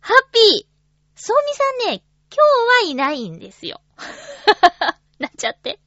[0.00, 0.66] ハッピー。
[1.14, 2.36] すおみさんね、今
[2.82, 3.80] 日はいないんですよ。
[5.18, 5.80] なっちゃって。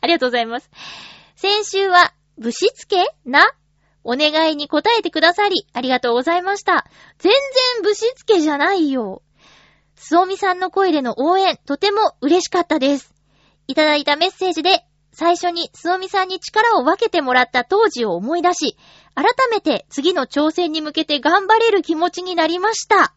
[0.00, 0.70] ありがとうございます。
[1.34, 3.04] 先週は、ぶしつけ？
[3.24, 3.52] な？
[4.10, 6.86] お願いに答えてくださり、ありがとうございました。
[7.18, 9.20] 全然ぶしつけじゃないよ。
[9.96, 13.12] すおみさんの声での応援、とても嬉しかったです。
[13.66, 18.78] いただいたメッセージで、最初にすおみさんに力を分けてもらった当時を思い出し、
[19.14, 23.12] 改めて次の挑戦に向けて頑張れる気持ちになりました。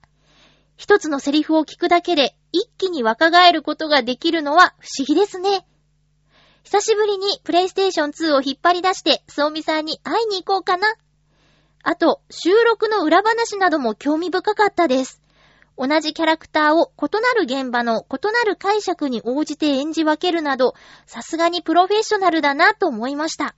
[0.75, 5.65] 一つのセリフを聞くだけで一気に若返ることができるのは不思議ですね。
[6.63, 10.93] 久しぶりにプレイステーション2を引っ張り出して、そうみさんに会いに行こうかな。
[11.83, 15.21] あと、収録の裏話なども興味深かったです。
[15.77, 20.75] 同じキャラクターを異なる現場の異なる解釈に応じて演じ分けるなど、
[21.07, 23.55] さすがにプロフェッショナルだなと思いました。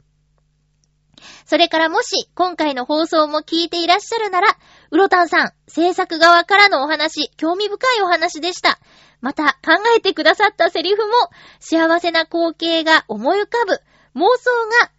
[1.46, 4.58] それからもし、今回の放送も聞いていらっしゃるなら、
[4.92, 8.80] うろたんさん、制作側からのお話、興味深いお話でした。
[9.22, 11.14] また、考えてくださったセリフも、
[11.60, 13.74] 幸せな光景が思い浮かぶ、
[14.16, 14.92] 妄想が、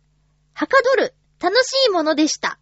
[0.54, 2.58] はかどる、楽しいものでした。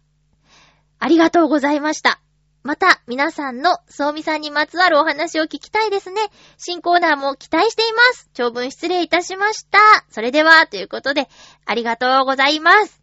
[0.99, 2.19] ありがとうございました。
[2.63, 6.21] また、皆さんの、そうみさんにまつわるお話を聞きたいですね。
[6.57, 8.29] 新コーナーも期待しています。
[8.33, 9.79] 長文失礼いたしました。
[10.09, 11.27] それでは、ということで、
[11.65, 13.02] ありがとうございます。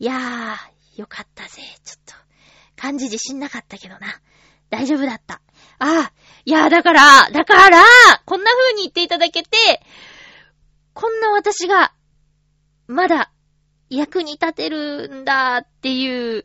[0.00, 1.62] いやー、よかったぜ。
[1.84, 2.14] ちょっと、
[2.76, 4.20] 漢字自信なかったけどな。
[4.70, 5.40] 大丈夫だった。
[5.78, 6.12] ああ、
[6.44, 7.82] いやー、だから、だから、
[8.24, 9.48] こんな風に言っていただけて、
[10.94, 11.92] こんな私が、
[12.86, 13.32] まだ、
[13.90, 16.44] 役に立てるんだっていう、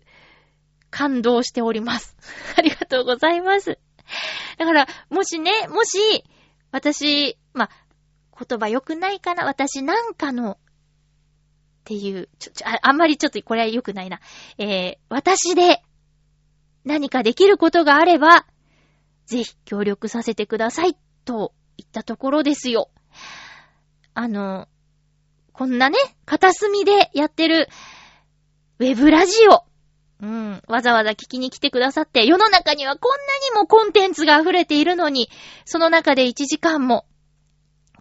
[0.94, 2.16] 感動しております。
[2.56, 3.80] ありがとうございます。
[4.60, 6.24] だから、もしね、もし、
[6.72, 7.70] 私、ま、
[8.48, 10.60] 言葉良くないかな私なんかの、
[11.84, 14.22] っていう、ちょ、ちょ、ああんまりちょっとこれは良くないな。
[14.58, 15.84] えー、私で
[16.86, 18.46] 何かできることがあれば、
[19.26, 22.90] ぜひ協力させてください、と言ったところですよ。
[24.14, 24.70] あの、
[25.52, 27.68] こんなね、片隅でやってる、
[28.80, 29.66] ウェブラジオ。
[30.22, 35.30] うん、わざわざ聞きに来てくださって、世の中にはこんなにもコンテンツが溢れているのに、
[35.66, 37.06] その中で1時間も、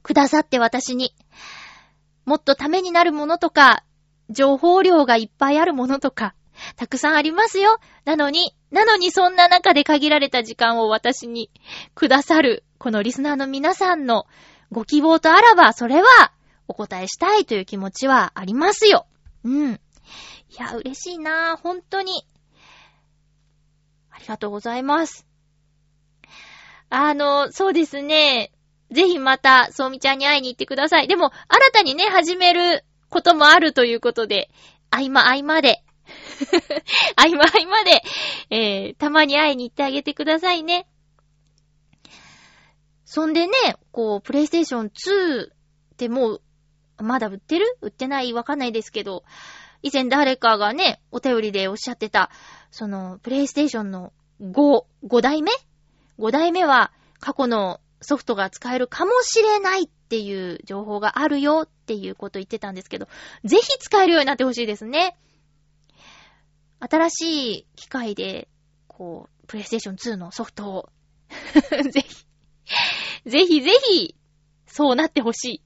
[0.05, 1.14] くださって私に、
[2.25, 3.85] もっとためになるものとか、
[4.31, 6.35] 情報量がいっぱいあるものとか、
[6.77, 7.79] たくさんありますよ。
[8.05, 11.51] なのに、なのにそんな中で限られた時間を私に
[11.95, 14.27] くださる、このリスナーの皆さんの
[14.70, 16.33] ご希望とあらば、それは
[16.68, 19.07] お答えしたいという気持ちはありますよ。
[19.45, 19.73] うん。
[19.75, 19.79] い
[20.59, 21.57] や、嬉しいなぁ。
[21.57, 22.27] 本当に。
[24.11, 25.27] ありがとうございます。
[26.91, 28.53] あの、そうですね。
[28.93, 31.09] ぜひまた、そうみちゃんに会いに行ってください。
[31.09, 34.51] でも、新たにね、始めることもあるということで、
[34.90, 35.82] 合間合間で、
[37.16, 38.03] 合間合間で、
[38.51, 40.86] えー、たまに会いに行ってあげてくださいね。
[43.05, 43.53] そんでね、
[43.90, 46.43] こう、プレイステーション2ってもう、
[46.99, 47.66] まだ売ってる？
[47.80, 48.32] 売ってない？
[48.32, 49.24] わかんないですけど、
[49.82, 52.30] 以前誰かがね、お便りでおっしゃってた、
[52.70, 55.51] その、プレイステーションの5、5代目
[56.18, 63.09] ?5 代目は過去のソフトが使えるかもしれないっていう情報があるよっていうこと言ってたんですけど、
[63.44, 65.16] ぜひ使えるようになってほしいですね。
[66.80, 68.48] 新しい機械で、
[68.88, 70.88] こう、プレイステーション2のソフトを
[71.90, 74.14] ぜひ、ぜひぜひ、
[74.66, 75.62] そうなってほしい。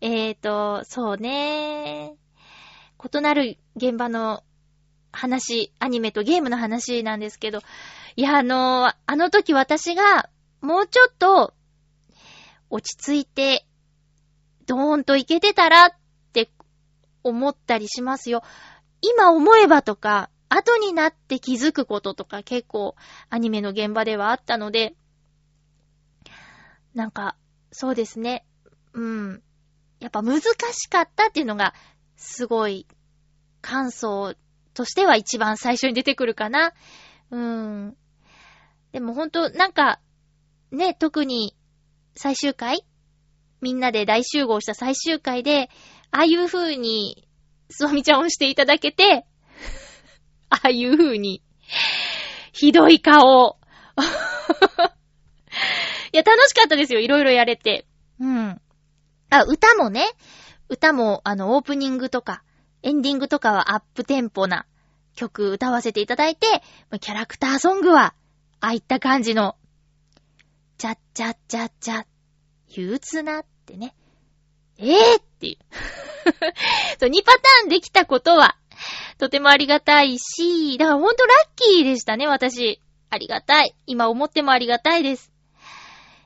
[0.00, 2.14] えーと、そうね。
[3.14, 4.42] 異なる現場の
[5.12, 7.60] 話、アニメとゲームの話なんですけど、
[8.16, 10.28] いや、あの、あの時私が、
[10.60, 11.54] もうちょっと、
[12.70, 13.66] 落ち着いて、
[14.66, 15.90] ドーンといけてたらっ
[16.32, 16.50] て
[17.22, 18.42] 思ったりしますよ。
[19.00, 22.94] 今思えばとか、後になって気づくこととか結構
[23.28, 24.94] アニメの現場ではあったので、
[26.94, 27.36] なんか、
[27.70, 28.44] そうですね。
[28.92, 29.42] うん。
[30.00, 31.74] やっぱ難しかったっていうのが、
[32.16, 32.86] すごい、
[33.60, 34.34] 感想
[34.74, 36.72] としては一番最初に出てくるかな。
[37.30, 37.96] うん。
[38.92, 40.00] でもほんと、なんか、
[40.70, 41.56] ね、特に、
[42.14, 42.84] 最終回？
[43.60, 45.70] みんなで大集合した最終回で、
[46.10, 47.28] ああいう風に、
[47.70, 49.26] すわみちゃんをしていただけて、
[50.50, 51.42] ああいう風に、
[52.52, 53.58] ひどい顔。
[56.12, 57.00] いや、楽しかったですよ。
[57.00, 57.86] いろいろやれて。
[58.20, 58.60] うん。
[59.30, 60.06] あ、歌もね、
[60.68, 62.42] 歌も、あの、オープニングとか、
[62.82, 64.66] エンディングとかはアップテンポな
[65.14, 66.46] 曲歌わせていただいて、
[67.00, 68.14] キャラクターソングは、
[68.60, 69.56] ああいった感じの、
[70.78, 72.06] ちゃっちゃっちゃっちゃ、
[72.68, 73.94] 憂鬱なってね。
[74.78, 75.74] ええー、っていう。
[77.00, 78.56] そう、2パターンできたことは、
[79.18, 82.80] とてもありがたいし、だからほんとラッキーでしたね、私。
[83.10, 83.74] ありがたい。
[83.86, 85.32] 今思ってもありがたいです。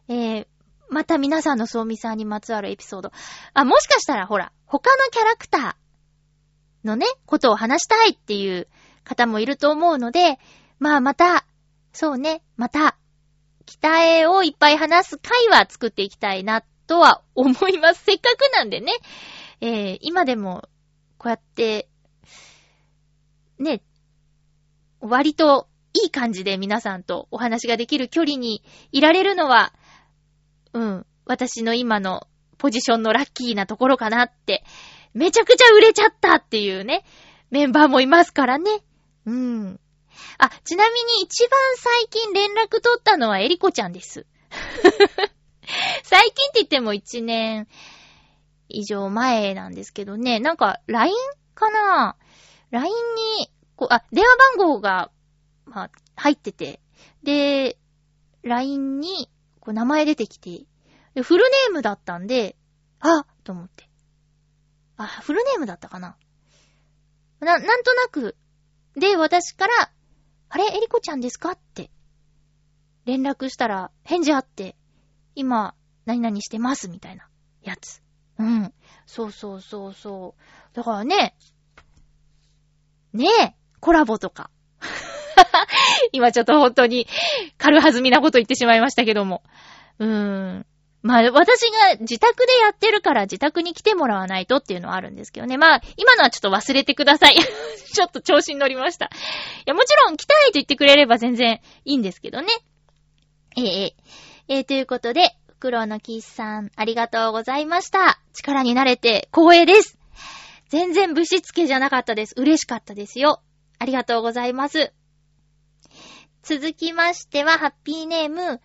[0.09, 0.46] えー、
[0.90, 3.12] また皆さんのそうみさんにまつわるエピソード。
[3.55, 8.68] あ、もしかしたらほら、他のキャラクターのね、ことを話したいっていう
[9.05, 10.38] 方もいると思うので、
[10.78, 11.46] まあまた、
[11.94, 12.98] そうね、また、
[13.66, 18.04] 北絵をいっぱい話す回は作っていきたいなとは思います。
[18.04, 18.92] せっかくなんでね。
[19.60, 20.68] えー、今でも、
[21.18, 21.88] こうやって、
[23.58, 23.82] ね、
[25.00, 29.72] 割といい感じで皆さんとお話ができる距離にいられるのは、
[30.72, 32.26] うん、私の今の
[32.58, 34.64] ポジションのラッキーなところかなって、
[35.14, 37.04] めちゃくちゃ売れちゃったっていうね、
[37.50, 38.70] メンバーもいますからね。
[39.26, 39.80] うん。
[40.38, 44.26] あ、ちなみに一番最近連絡取ったのはエリコちゃんです。
[46.02, 47.68] 最近って言っても1年
[48.68, 51.14] 以上前なんですけどね、なんか LINE
[51.54, 52.16] かな
[52.70, 52.92] ?LINE
[53.38, 55.10] に、こう、あ、電話番号が、
[55.64, 56.80] まあ、入ってて、
[57.22, 57.78] で、
[58.42, 60.64] LINE に、こう名前出てきて、
[61.22, 62.56] フルネームだったんで、
[63.00, 63.88] あと思って。
[64.96, 66.16] あ、フルネームだったかな？
[67.40, 68.36] な、なんとなく、
[68.96, 69.92] で、私から、
[70.55, 71.53] あれエリコちゃんですか？
[71.53, 71.90] って、
[73.07, 74.76] 連絡したら、返事あって、
[75.34, 75.74] 今、
[76.05, 77.26] 何々してます、みたいな、
[77.62, 78.03] やつ。
[78.38, 78.74] うん。
[79.07, 80.76] そうそうそうそう。
[80.76, 81.34] だからね、
[83.14, 84.50] ねえ、コラボとか。
[86.12, 87.07] 今ちょっと本当に
[87.57, 89.42] 軽はずみなこと言ってしまいましたけども。
[89.98, 90.66] うーん。
[91.03, 95.59] まあ、私が自宅でやってるから自宅に来てもらわないとっていうのはあるんですけどね。
[95.59, 97.34] まあ、今のはちょっと忘れてください。
[97.92, 99.07] ちょっと調子に乗りました。
[99.07, 99.09] い
[99.66, 102.48] や、もちろん来たいと言ってくれれば全然いいんですけどね。
[103.57, 103.96] ええ
[104.48, 108.20] えー、ということで、フクロウのキースさん、ありがとうございました。
[108.32, 109.98] 力になれて光栄です。
[110.68, 112.34] 全然ぶしつけじゃなかったです。
[112.36, 113.42] 嬉しかったですよ。
[113.78, 114.92] ありがとうございます。
[116.42, 118.61] 続きましては、ハッピーネーム、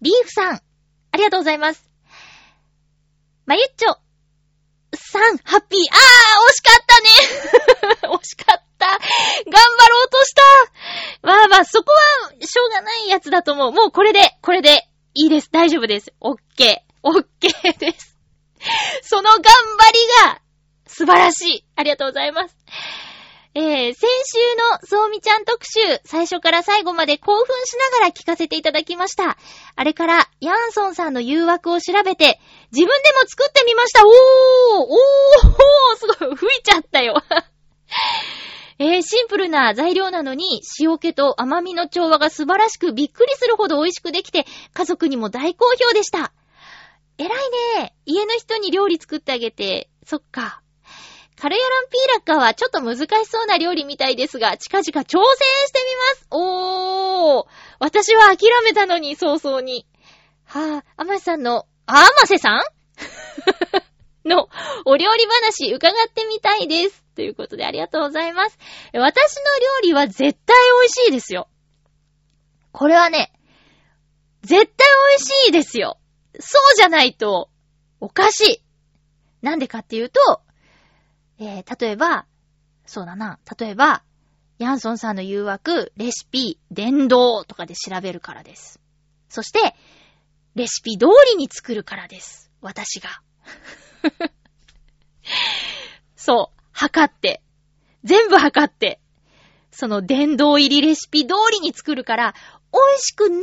[0.00, 0.65] リーフさん。
[1.16, 1.88] ありがとうございます。
[3.46, 3.96] まゆっちょ、
[4.94, 5.80] さん、ハッピー。
[5.90, 6.84] あー、惜しかっ
[8.02, 8.86] たね 惜しかった。
[8.86, 10.42] 頑張ろうとした。
[11.22, 13.72] まあまあ、そこは、しょうがないやつだと思う。
[13.72, 15.48] もうこれで、これで、いいです。
[15.50, 16.12] 大丈夫です。
[16.20, 16.92] オッケー。
[17.02, 18.18] オッケーです。
[19.00, 19.50] その頑張
[19.92, 20.42] りが、
[20.86, 21.64] 素晴らしい。
[21.76, 22.54] ありがとうございます。
[23.58, 29.38] えー、先週のそうみちゃん特集、最初から最後まで興奮しながら聞かせていただきました。
[29.74, 32.38] あれから、ヤンソンさんの誘惑を調べて、
[32.70, 37.14] 自分でも作ってみましたおーおーすごい吹いちゃったよ
[38.78, 44.44] えー、シンプルな材料なのに、塩気と甘みの調和が素晴らしくびっくりするほど美味しくできて、
[44.74, 46.34] 家族にも大好評でした。
[47.16, 47.94] 偉いね。
[48.04, 50.60] 家の人に料理作ってあげて、そっか。
[51.38, 56.26] カルヤランピーラッカはちょっと難しそうな料理みたいですが、近々挑戦してみます。
[56.30, 57.46] おー。
[57.78, 59.86] 私は諦めたのに、早々に。
[60.44, 62.62] はぁ、あませさんの、あ、あませさん？
[64.28, 64.48] の、
[64.86, 67.04] お料理話伺ってみたいです。
[67.14, 68.58] ということでありがとうございます。
[68.94, 71.48] 私の料理は絶対美味しいですよ。
[72.72, 73.30] これはね、
[74.42, 75.98] 絶対美味しいですよ。
[76.40, 77.50] そうじゃないと、
[78.00, 78.62] おかしい。
[79.42, 80.40] なんでかっていうと、
[81.38, 82.26] えー、例えば、
[82.86, 84.02] そうだな、例えば、
[84.58, 88.80] ヤンソンさんの誘惑、レシピ、伝道とかで調べるからです。
[89.28, 89.74] そして、
[90.54, 92.50] レシピ通りに作るからです。
[92.62, 93.20] 私が。
[96.16, 97.42] そう、測って。
[98.04, 99.00] 全部測って。
[99.70, 102.34] その伝道入りレシピ通りに作るから、
[102.72, 103.42] 美味しくない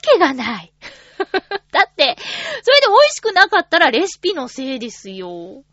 [0.00, 0.72] けがない。
[1.70, 2.16] だって、
[2.62, 5.64] それで美味しくなかったらレシピのせいですよ。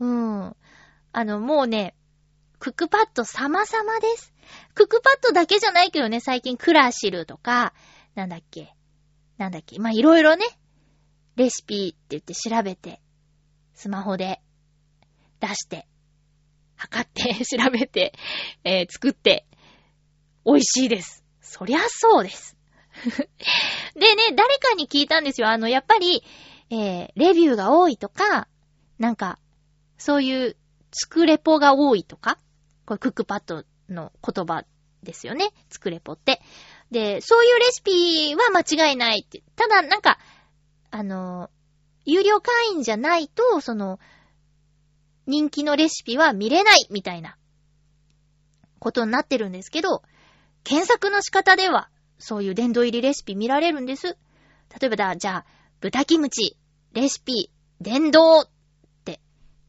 [0.00, 0.56] うん。
[1.12, 1.94] あの、もうね、
[2.58, 4.32] クックパッド様々です。
[4.74, 7.74] クックパッドだけじゃないけどね、最近クラシルとか、
[8.14, 8.74] なんだっけ、
[9.36, 10.44] なんだっけ、ま、いろいろね、
[11.36, 13.00] レシピって言って調べて、
[13.74, 14.40] スマホで
[15.40, 15.86] 出して、
[16.76, 18.12] 測って、 調べて、
[18.64, 19.46] えー作って、
[20.44, 21.24] 美味しいです。
[21.40, 22.56] そりゃそうです。
[23.94, 25.48] でね、誰かに聞いたんですよ。
[25.48, 26.22] あの、やっぱり、
[26.70, 28.48] えーレビューが多いとか、
[28.98, 29.38] なんか、
[29.98, 30.56] そういう、
[30.92, 32.38] 作レポが多いとか、
[32.84, 34.64] これクックパッドの言葉
[35.02, 35.50] ですよね。
[35.70, 36.40] 作レポって。
[36.90, 39.42] で、そういうレシピは間違いないって。
[39.56, 40.18] ただ、なんか、
[40.90, 41.50] あの、
[42.04, 43.98] 有料会員じゃないと、その、
[45.26, 47.36] 人気のレシピは見れないみたいな
[48.78, 50.02] ことになってるんですけど、
[50.64, 51.88] 検索の仕方では、
[52.18, 54.18] そういう殿堂入りレシピ見られるんです。
[54.80, 55.46] 例えばだ、じゃあ、
[55.80, 56.56] 豚キムチ、
[56.92, 58.48] レシピ、殿堂っ
[59.04, 59.20] て、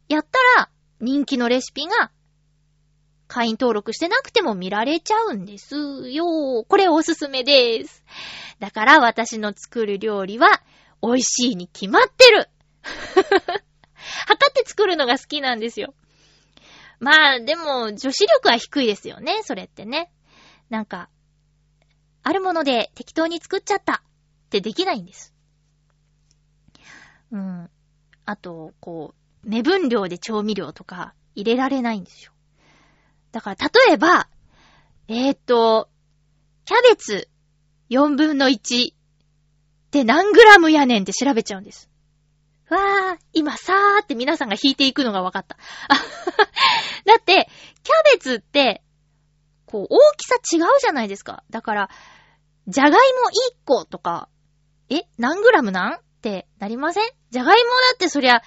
[0.08, 0.70] やったら、
[1.04, 2.12] 人気のレシピが、
[3.28, 6.64] 会員登録してなくても見られちゃうんですよ。
[6.68, 8.04] これおすすめです。
[8.60, 10.48] だから私の作る料理は、
[11.02, 12.50] 美味しいに決まってる
[12.82, 15.94] 測って作るのが好きなんですよ。
[17.00, 20.10] まあ、でも、女子力は低いですよね、それってね。
[20.70, 21.10] なんか、
[22.24, 24.02] あるもので適当に作っちゃったっ
[24.50, 25.34] てできないんです。
[27.32, 27.70] うん。
[28.26, 32.32] あと、こう、目分量で調味料とか入れられないんですよ。
[33.32, 34.30] だから、例えば、
[35.08, 35.90] えーっと、
[36.66, 37.30] キャベツ
[37.90, 38.96] 4分の1っ
[39.92, 41.90] て何グラムやねんって調べちゃうんです。
[42.70, 45.58] わー、今さーって皆さんが引いていくのが分かった。
[47.06, 47.50] だって、
[47.84, 48.82] キャベツって、
[49.66, 51.44] こう、大きさ違うじゃないですか。
[51.50, 51.90] だから、
[52.68, 53.02] じゃがいも1
[53.66, 54.30] 個とか、
[54.90, 55.94] え、何グラムなん？
[55.96, 57.12] ってなりません？
[57.32, 58.42] じゃがいもだってそりゃ、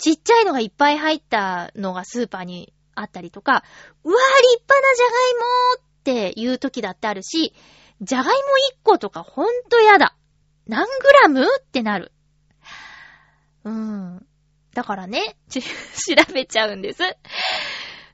[0.00, 3.62] ちっちゃいのがいっぱい入ったのがスーパーにあったりとか、
[4.02, 7.52] うわー、立派なじゃがいもーっていう時だってあるし、
[8.00, 8.40] じゃがいも
[8.72, 10.16] 1個とかほんとやだ。
[10.66, 12.12] 何グラムってなる。
[13.64, 14.26] うーん。
[14.72, 15.60] だからね、 調
[16.32, 17.02] べちゃうんです。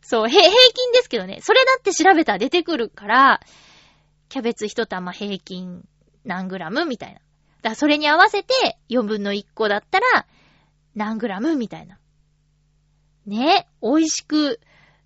[0.02, 1.38] そう、平均ですけどね。
[1.40, 3.40] それだって調べたら出てくるから、
[4.28, 5.86] キャベツ一玉平均
[6.24, 7.14] 何グラムみたいな。
[7.14, 10.26] だからそれに合わせて4分の1個だったら
[10.96, 11.56] 何グラム？
[11.56, 11.98] みたいな。
[13.26, 14.60] ね、美味しく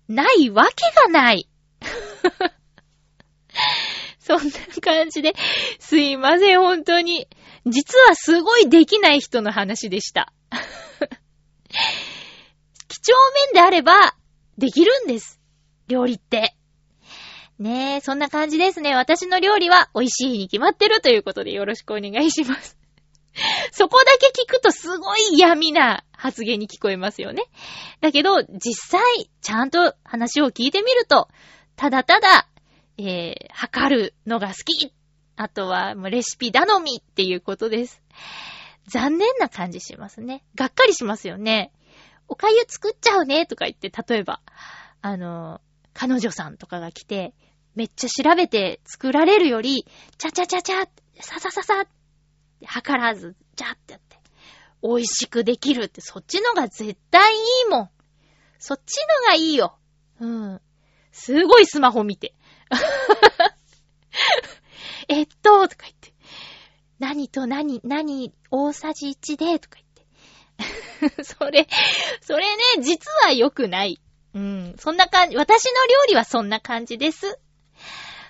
[0.07, 1.49] ないわけがない。
[4.19, 4.43] そんな
[4.81, 5.33] 感じで、
[5.79, 7.27] すいません、本当に。
[7.65, 10.31] 実はすごいできない人の話でした。
[12.87, 13.13] 几帳
[13.51, 14.15] 面であれば、
[14.57, 15.39] できるんです。
[15.87, 16.55] 料理って。
[17.59, 18.95] ねえ、そんな感じですね。
[18.95, 22.80] 私の料理は美味しいに決まってるということでよろしくお願いします。
[23.71, 27.43] そこだけ聞くとすごい闇な発言に聞こえますよね。
[28.01, 29.01] だけど、実際、
[29.41, 31.27] ちゃんと話を聞いてみると、
[31.75, 32.47] ただただ、
[32.97, 34.93] えー、測るのが好き。
[35.37, 38.01] あとは、レシピ頼みっていうことです。
[38.87, 40.43] 残念な感じしますね。
[40.55, 41.71] がっかりしますよね。
[42.27, 44.41] おかゆ作っちゃうねとか言って、例えば、
[45.01, 45.61] あの、
[45.93, 47.33] 彼女さんとかが来て、
[47.75, 49.85] めっちゃ調べて作られるより、
[50.17, 50.85] ちゃちゃちゃちゃ、
[51.21, 51.85] ささささ、
[52.65, 54.19] 測らず、じゃってやって、
[54.83, 57.37] 美味しくできるって、そっちのが絶対い
[57.67, 57.89] いもん。
[58.59, 59.77] そっちのがいいよ。
[60.19, 60.61] うん。
[61.11, 62.35] すごいスマホ見て。
[65.07, 66.13] えっと、とか言って。
[66.99, 69.87] 何と何、何、大さじ1で、とか言っ
[71.15, 71.23] て。
[71.23, 71.67] それ、
[72.21, 73.99] それね、実は良くない。
[74.33, 74.75] うん。
[74.77, 77.39] そんな感じ、私の料理はそんな感じです。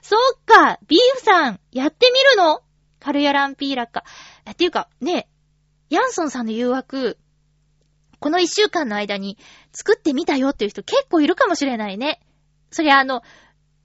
[0.01, 2.63] そっか、ビーフさん、やってみるの？
[3.01, 4.05] カルヤランピーラッカ。
[4.49, 5.27] っていうか、ね、
[5.89, 7.17] ヤンソンさんの誘惑、
[8.19, 9.37] この一週間の間に
[9.73, 12.21] 作ってみたよっていう人結構いるかもしれないね。
[12.69, 13.23] そりゃあの、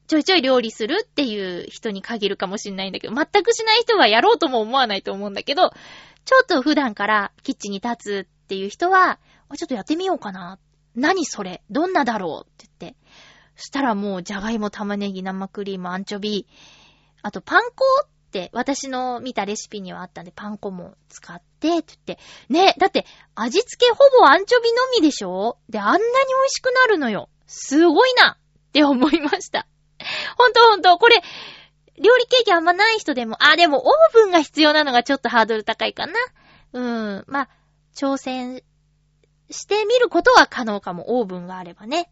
[0.07, 5.71] ちょいちょい料理するっていう人に限るかもしれないんだけど、全くしない人はやろうとも思わないと思うんだけど、
[6.25, 9.19] ちょっと普段からキッチンに立つっていう人は、
[9.57, 10.59] ちょっとやってみようかな。
[10.95, 11.62] 何それ？
[11.71, 12.47] どんなだろう？
[12.47, 12.99] って言って。
[13.57, 16.47] そしたらもう、じゃがいも、玉ねぎ、生クリーム、アンチョビ、
[17.23, 17.85] あとパン粉
[18.53, 22.18] 私の見たレシピにはあったんで、パン粉も使って、って言って。
[22.49, 25.59] ね、だって味付けほぼアンチョビのみでしょ？
[25.68, 27.28] で、あんなに美味しくなるのよ。
[27.47, 29.66] すごいなって思いました。
[30.37, 31.22] ほんとほんと、これ、
[32.03, 36.12] 料理経験あんまない人でも、あ、でもオーブンが必要なのがちょっとハードル高いかな。
[36.72, 37.49] うん、まあ、
[37.95, 38.62] 挑戦
[39.51, 42.11] してみることは可能かも、オーブンがあればね。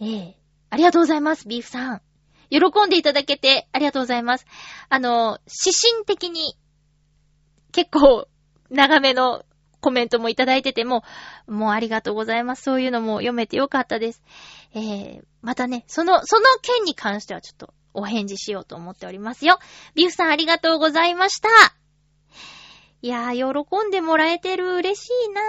[0.00, 0.36] ええ
[0.70, 2.02] ありがとうございます、ビーフさん。
[2.50, 4.46] 喜んでいただけてありがとうございます。
[4.88, 6.56] あの、指針的に
[7.72, 8.26] 結構
[8.70, 9.44] 長めの
[9.80, 11.02] コメントもいただいてても、
[11.46, 12.62] もうありがとうございます。
[12.62, 14.22] そういうのも読めてよかったです。
[14.74, 19.58] えー、またね、その、その件に関してはちょっとお返事しようと思っておりますよ。
[19.94, 21.48] ビフさんありがとうございました。
[23.02, 25.40] いやー、喜んでもらえてる嬉しいな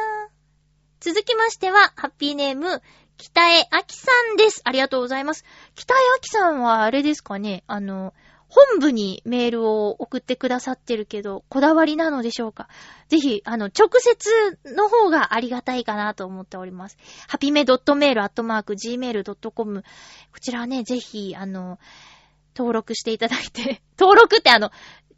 [1.02, 2.82] 続きましては、ハッピーネーム、
[3.22, 4.62] 北江明さんです。
[4.64, 5.46] ありがとうございます。
[5.76, 8.16] 北江明さんはあれですかねあの、
[8.48, 12.68] 本部にメールを送ってくださってるけど、こだわりなのでしょうか
[13.10, 16.98] ぜひ、あの、直接の方がありがたいかなと思っております。
[17.28, 19.88] ハピメ .mail.gmail.com こ
[20.40, 21.78] ちらはね、ぜひ、あの、
[22.58, 24.72] 登録していただいて、 登録ってあの、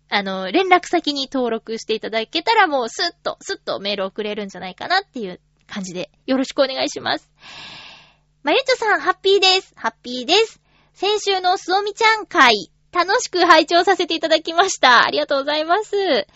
[0.10, 7.32] あの、連絡先に登録していただけたらもうスッと、スッとメール送れるんじゃないかなっていう感じで、よろしくお願いします。
[8.44, 9.72] まゆちょさん、ハッピーです。
[9.74, 10.60] ハッピーです。
[10.94, 15.06] 先週のすおみちゃん会、楽しく拝聴させていただきました。
[15.06, 16.28] ありがとうございます。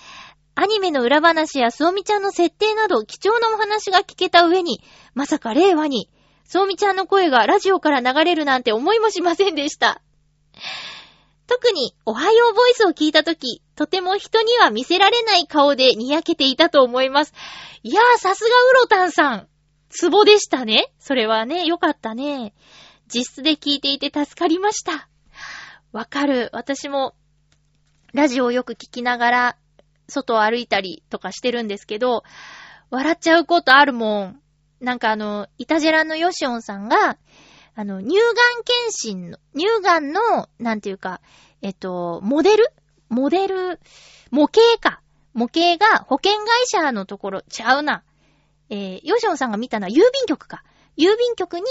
[0.55, 4.81] アニメの裏話やすおみちゃんの設定など貴重なお話が聞けた上に、
[5.15, 6.09] まさか令和に、
[6.45, 10.01] すおみちゃんの声がラジオから流れるなんて思いもしませんでした。
[11.45, 17.33] 特に、おはようボイスを聞いたとき、とても人には見せられない顔でにやけていたと思います。
[17.83, 19.47] いやー、さすがウロタンさん。
[19.89, 20.91] ツボでしたね。
[20.99, 22.53] それはね、よかったね。
[23.13, 25.07] 実質で聞いていて助かりました。
[25.91, 26.49] わかる。
[26.53, 27.15] 私も、
[28.13, 29.57] ラジオをよく聞きながら、
[30.09, 32.23] 外を歩いたりとかしてるんですけど、
[32.89, 34.41] 笑っちゃうことあるもん。
[34.79, 37.17] なんかあの、イタジェラのヨシオンさんが、
[37.75, 38.33] あの、乳がん
[38.63, 41.21] 検診の、乳がんの、なんていうか、
[41.61, 42.71] えっと、モデル？
[43.09, 43.79] モデル、
[44.31, 45.01] 模型か。
[45.33, 48.03] 模型が保険会社のところ、ちゃうな。
[48.69, 50.63] えー、ヨシオンさんが見たのは郵便局か。
[50.97, 51.63] 郵便局に、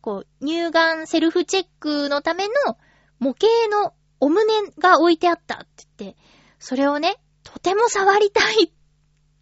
[0.00, 2.52] こう、乳がんセルフチェックのための
[3.18, 6.18] 模型のお胸が置いてあったって言って、
[6.58, 8.72] それをね、とても触りたい。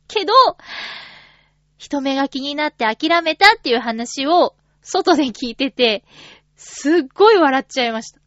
[0.08, 0.32] けど、
[1.76, 6.04] 人目が気になって諦めたっていう話を外で聞いてて、
[6.56, 8.20] すっごい笑っちゃいました。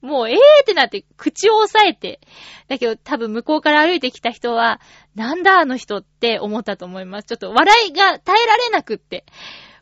[0.00, 2.20] もう、えーってなって、口を押さえて。
[2.68, 4.80] だけど、多分向こうから歩いてきた人は、
[5.14, 7.26] なんだあの人って思ったと思います。
[7.26, 9.24] ちょっと笑いが耐えられなくって。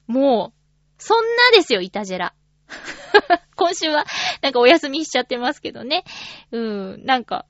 [0.06, 0.56] もう、
[0.98, 2.34] そんなですよ、イタジェラ。
[3.56, 4.06] 今週は、
[4.42, 6.04] なんかお休みしちゃってますけどね。
[6.50, 6.58] う
[6.96, 7.46] ん、なんか、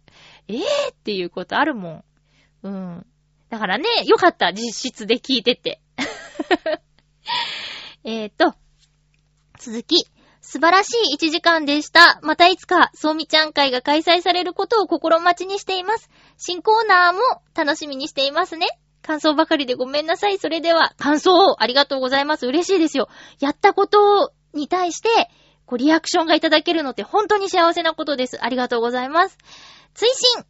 [0.49, 0.59] えー
[0.93, 2.05] っていうことあるもん。
[2.63, 3.07] うん。
[3.49, 5.81] だからね、よかった、実質で聞いてて。
[8.05, 8.55] えーと、
[9.59, 10.16] 続き。
[10.47, 12.21] 素晴らしい1時間でした。
[12.23, 16.09] またいつか、そうみちゃん会が開催されることを心待ちにしています。
[16.39, 18.69] 新コーナーも楽しみにしていますね。
[19.03, 20.39] 感想ばかりでごめんなさい。
[20.39, 22.47] それでは、感想をありがとうございます。
[22.47, 23.09] 嬉しいですよ。
[23.41, 25.09] やったことに対して、
[25.67, 28.39] こう、リアクションがいただけるのって本当に幸せなことです。
[28.41, 29.39] ありがとうございます。
[29.95, 30.45] 追伸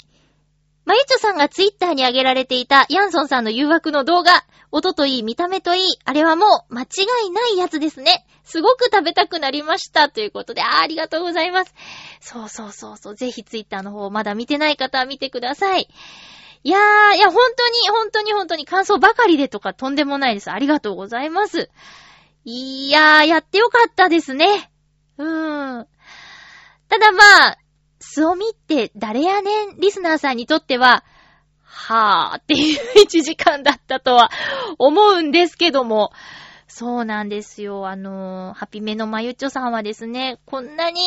[0.85, 6.87] まゆちょさんがツイッターに上げられていたヤンソンさんの誘惑の動画、音といい、見た目といい、あれはもう間違
[7.27, 8.26] いないやつですね。
[8.47, 10.09] すごく食べたくなりました。
[10.09, 11.75] ということで、あありがとうございます。
[12.21, 13.15] そうそうそうそう。
[13.17, 15.89] ぜひツイッターの方、まだ見てない方は見てください。
[16.63, 20.51] いやー、いや、本当に、本当に本当に感想ばかりでとかとんでもないです。
[20.51, 21.71] ありがとうございます。
[22.45, 24.71] いやー、やってよかったですね。
[25.19, 25.87] うーん。
[26.89, 27.59] ただまあ、
[27.99, 31.05] スオミって誰やねんリスナーさんにとっては、
[31.65, 34.31] はーっていう 1時間だったとは
[34.79, 36.13] 思うんですけども、
[36.69, 37.87] そうなんですよ。
[37.89, 41.01] あのー、ハピメのまゆちょさんはですね、こんなに、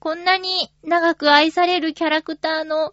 [0.00, 2.92] こんなに長く愛されるキャラクターの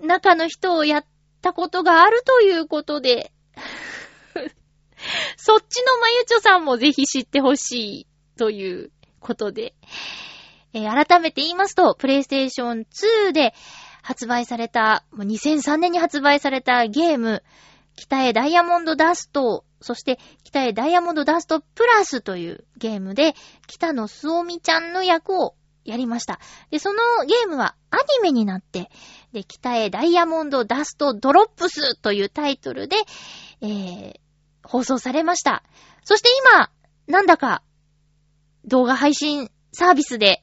[0.00, 1.04] 中の人をやっ
[1.42, 3.32] たことがあるということで、
[5.36, 8.06] そっちのまゆちょさんもぜひ知ってほしい
[8.36, 8.90] という
[9.20, 9.74] ことで、
[10.74, 12.86] えー改めて言いますと、プレイステーション
[13.28, 13.54] 2で
[14.02, 17.42] 発売された、もう2003年に発売されたゲーム、
[17.96, 23.34] 北へダイヤモンドダスト、そして北へダイヤモンドダストプラスというゲームで、
[23.66, 25.54] 北野すおみちゃんの役を
[25.84, 26.38] やりました。
[26.70, 28.90] で、そのゲームはアニメになって、
[29.32, 32.96] で、北へダイヤモンドダストドロップスというタイトルで、
[33.62, 34.14] えー、
[34.62, 35.62] 放送されました。
[36.04, 36.70] そして今、
[37.06, 37.62] なんだか、
[38.64, 40.42] 動画配信サービスで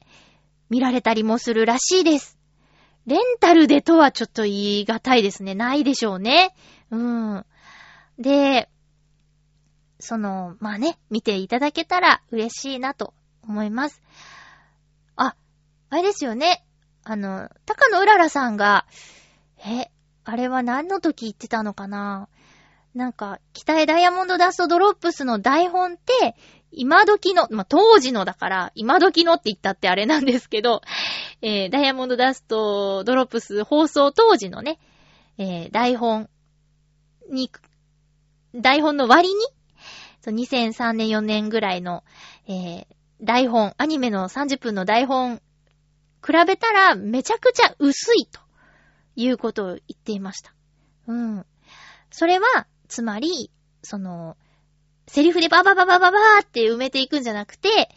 [0.68, 2.38] 見られたりもするらしいです。
[3.06, 5.54] レンタルでとはちょっと言い難いですね。
[5.54, 6.56] ないでしょうね。
[6.90, 7.46] うん。
[8.18, 8.68] で、
[10.06, 14.00] その、まあね、見ていただけたら嬉しいなと思います。
[15.16, 15.34] あ、
[15.90, 16.64] あれですよね。
[17.04, 18.86] あの、高野うららさんが、
[19.58, 19.90] え、
[20.24, 22.28] あれは何の時言ってたのかな？
[22.94, 26.34] なんか、北へダイヤモンドダストドロップスの台本って、
[26.72, 30.82] 今時の、まあ、当時のだから、今時のって言ったってあれなんですけど、
[31.42, 34.78] えーダイヤモンドダストドロップス放送当時のね、
[35.36, 36.30] えー台本
[37.30, 37.50] に、
[38.54, 39.34] 台本の割に、
[40.30, 42.04] 2003年4年ぐらいの、
[42.48, 42.86] えー
[43.22, 45.40] 台本、アニメの30分の台本、
[46.22, 48.40] 比べたらめちゃくちゃ薄いと
[49.14, 50.52] いうことを言っていました。
[51.06, 51.46] うん。
[52.10, 53.50] それは、つまり、
[53.82, 54.36] その、
[55.06, 57.88] セリフでババババババーって埋めていくんじゃなくて、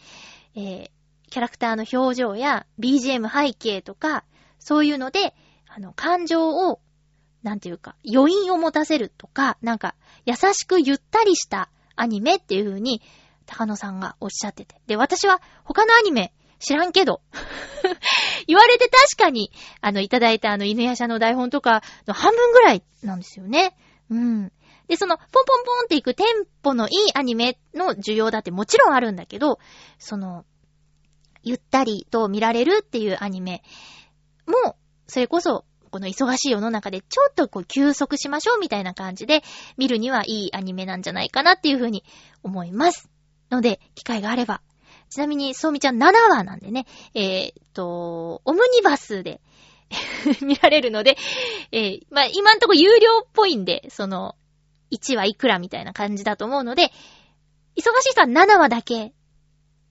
[0.54, 0.90] えー
[1.30, 4.24] キャラクターの表情や BGM 背景とか、
[4.58, 5.32] そういうので、
[5.68, 6.80] あの、感情を、
[7.44, 9.94] なんていうか、余韻を持たせるとか、なんか、
[10.26, 11.70] 優しくゆったりした
[12.00, 13.02] アニメっていう風に、
[13.46, 14.76] 高野さんがおっしゃってて。
[14.86, 17.20] で、私は他のアニメ知らんけど、
[18.46, 23.76] 言われて確かに、あの、いただいたあの、犬夜叉の台本とかの半分ぐらいなんですよね。
[24.10, 24.52] うん。
[24.86, 29.58] で、その、ポンポンポンっていくテンポのいいアニメの需要だってもちろんあるんだけど、
[29.98, 30.44] その、
[31.42, 33.62] ゆったりと見られるっていうアニメ
[34.46, 34.76] も、
[35.06, 39.42] それこそ、この忙しい世の中でちょっとこう休息しましょうみたいな感じで
[39.76, 42.04] 見るにはいいアニメなんじゃないかなっていうふうに
[42.42, 43.10] 思います。
[43.50, 44.62] ので、機会があれば。
[45.08, 49.40] ちなみに、そうみちゃん7話なんでね、えーっと、オムニバスで
[50.40, 51.16] 見られるので、
[51.72, 54.36] えー まあ、今んとこ有料っぽいんで、その、
[54.92, 56.92] 1話いくらみたいな感じだと思うので、
[57.76, 59.12] 忙しい人は7話だけ。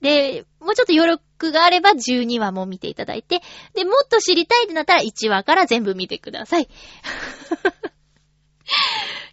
[0.01, 3.41] で、もうちょっと余力があれば12話も見ていただいて、
[3.73, 6.69] で、もっと知りたいってなったら1話から全部見てください。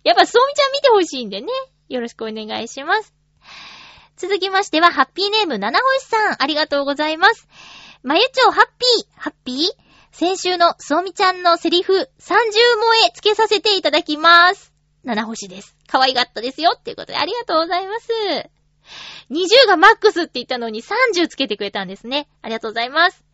[0.04, 1.48] やっぱ、そうみちゃん見てほしいんでね。
[1.88, 3.14] よろしくお願いします。
[4.16, 7.48] 続きましては、ハッピーネーム、七星さん、ありがとうございます。
[8.02, 9.86] まゆちょ、ハッピー、ハッピー？
[10.12, 12.50] 先週のそうみちゃんのセリフ、30萌
[13.07, 14.72] えつけさせていただきます。
[15.04, 15.76] 七星です。
[15.86, 16.74] 可愛かったですよ。
[16.78, 18.09] っていうことで、ありがとうございます。
[19.30, 22.28] 20がマックスって言ったのに30つけてくれたんですね。
[22.43, 23.24] ありがとうございます。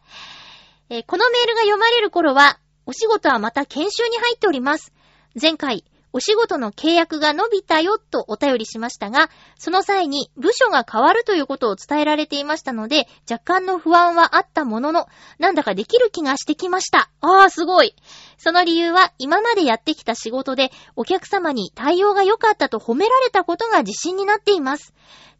[0.90, 4.92] えーこのメールが読まれる頃は、お仕事はまた研修に入っております。
[5.40, 15.06] 前回、お仕事の契約が伸びたよとお便りしましたが、その際に部署が変わるということを伝えられていましたので、若干の不安はあったものの、
[15.38, 17.10] なんだかできる気がしてきました。
[17.22, 17.96] あー、すごい。
[18.42, 24.92] その理由は、今までやってきた仕事で、お客様に対応が良かったと褒められたことが自信になっています。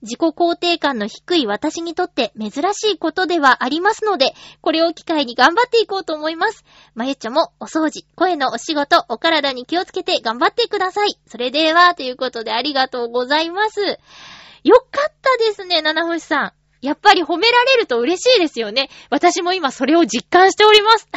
[0.03, 6.65] 自己肯定感の低い私にとって珍しいことではありますので、これを機会に頑張っていこうと思います。
[6.95, 11.19] まゆっちょもお掃除、声のお仕事、お体に気をつけて頑張ってください。
[11.27, 13.81] それでは、ということでありがとうございます。
[13.83, 16.53] よかったですね、七星さん。
[16.87, 18.91] やっぱり褒められると嬉しいですよね。
[19.11, 21.09] 私も今それを実感しております。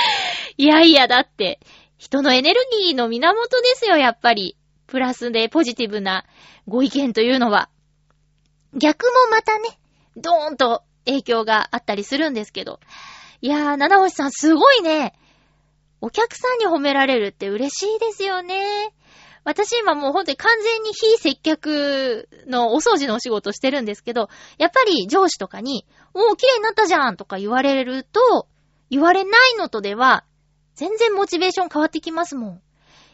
[0.56, 1.60] いやいや、だって、
[1.98, 4.56] 人のエネルギーの源ですよ、やっぱり。
[4.86, 6.24] プラスでポジティブな
[6.68, 7.68] ご意見というのは。
[8.74, 9.78] 逆もまたね、
[10.16, 12.80] ドーンと影響があったりするんですけど。
[13.40, 15.14] いやー、七星さんすごいね。
[16.00, 18.92] お客さんに褒められるって嬉しいですよね。
[19.44, 24.28] 私今もうほんとに完全に非接客のお掃除のお仕事してるんですけど、
[24.58, 28.48] やっぱり上司とかに、おー、綺麗になったじゃんとか言われると、
[28.90, 30.24] 言われないのとでは、
[30.74, 32.50] 全然モチベーション変わってきますもん。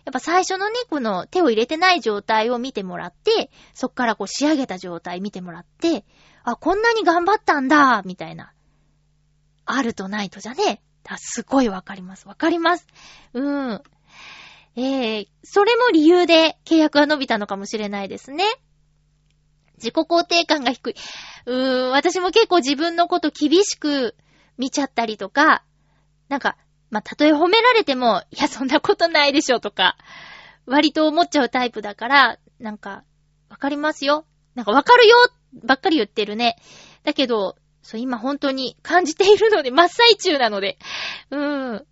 [0.04, 6.04] やっぱ最初のね、この手を入れてない状態を見てもらって、そっからこう仕上げた状態見てもらって、
[6.44, 8.52] あ、こんなに頑張ったんだ、みたいな。
[9.64, 10.82] あるとないとじゃね。
[11.04, 12.26] だすごいわかります。
[12.26, 12.86] わかります。
[13.32, 13.82] うん。
[14.74, 18.44] えー、それも理由で契約が伸びたのかもしれないですね。
[19.76, 20.94] 自己肯定感が低い。
[21.46, 24.14] うーん、私も結構自分のこと厳しく
[24.62, 25.64] 見ちゃったりとか、
[26.28, 26.56] なんか、
[26.88, 29.96] まあ、たとえ褒められても、いや、そんなことないでしょとか、
[30.66, 33.02] 割と思っちゃうタイプだから、なんか、
[33.48, 34.24] わかりますよ。
[34.54, 35.16] なんかわかるよ
[35.64, 36.62] ばっかり言ってるね。
[37.02, 40.78] だけど、そう、今本当に感じているので、真っ最中なので。
[41.30, 41.86] うーん。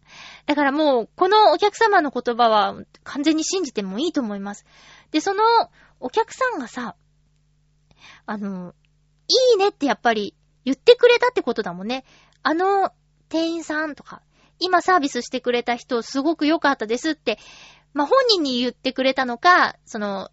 [0.47, 4.65] だからもう、このお客様の言葉は完全に信じてもいいと思います。
[5.11, 5.43] で、その
[5.99, 6.95] お客さんがさ、
[8.27, 8.75] あの、
[9.27, 12.05] いいねってやっぱり言ってくれたってことだもんね。
[12.43, 12.91] あの
[13.29, 14.23] 店員さんとか、
[14.59, 17.39] 今サービスしてくれた人すごく良かったですって、
[17.93, 20.31] まあ、本人に言ってくれたのか、その、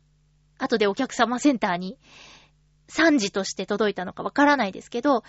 [0.60, 1.98] 後でお客様センターに
[2.88, 5.24] 賛辞として届いたのかわからないですけど、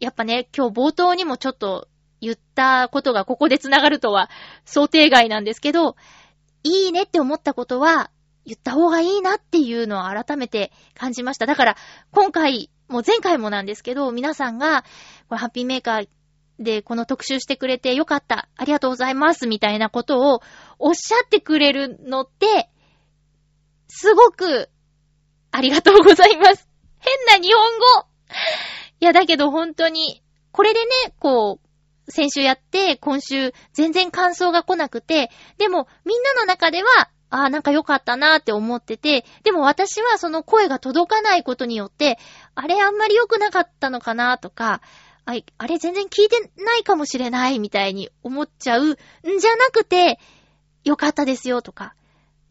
[0.00, 1.88] やっぱね、今日冒頭にもちょっと
[2.20, 4.30] 言ったことがここで繋がるとは
[4.64, 5.96] 想定外なんですけど、
[6.62, 8.10] いいねって思ったことは
[8.44, 11.46] 言った方がいいなっていうのを改めて感じました。
[11.46, 11.76] だから
[12.12, 14.82] 今回、もう前回もなんですけど、皆さんが、
[15.28, 16.08] これハッピーメーカー
[16.58, 19.46] でこの特集してくれてよかった、ありがとうございます。
[19.46, 20.42] みたいなことを
[20.78, 22.68] おっしゃってくれるのって、
[23.88, 24.68] すごく
[25.50, 26.68] ありがとうございます。
[27.00, 28.08] 変な日本語。
[29.00, 42.18] いや、だけど本当に、これでね、こう、先週やって、今週全然感想が来なくて、でもみんなの中では、ああ、なんか良かったなーって思ってて、でも私はその声が届かないことによって、
[42.54, 44.80] あれあんまり良くなかったのかなーとか、
[45.30, 48.96] ああれ全然聞いてないかもしれないみたいに思っちゃう、ん
[49.38, 50.18] じゃなくて、
[50.84, 51.94] 良かったですよとか、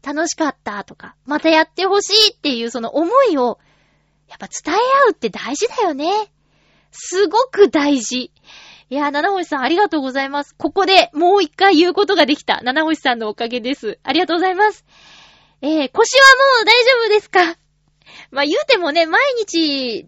[0.06, 3.58] 楽しかったとか、またやってほしいっていうその思いを、
[4.28, 6.30] やっぱ伝え合うって大事だよね。
[6.92, 8.30] すごく大事。
[8.90, 10.54] いや、七星さんありがとうございます。
[10.56, 12.60] ここでもう一回言うことができた。
[12.62, 13.98] 七星さんのおかげです。
[14.04, 14.84] ありがとうございます。
[15.62, 16.26] えー、腰は
[16.58, 17.58] もう大丈夫ですか？
[18.30, 20.06] まあ、言うてもね、毎日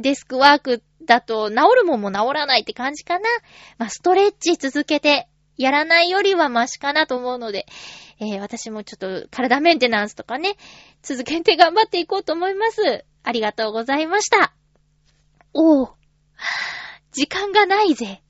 [0.00, 3.28] デスクワークだと治るもんも治らないって感じかな。
[3.78, 7.66] まあ、ストレッチ続けてやらないよりはマシかなと思うので、
[8.18, 10.56] えー、私もちょっと体メンテナンスとかね、
[11.02, 13.04] 続けて頑張っていこうと思います。
[13.22, 14.54] ありがとうございました。
[15.52, 15.90] おー。
[17.12, 18.22] 時間がないぜ。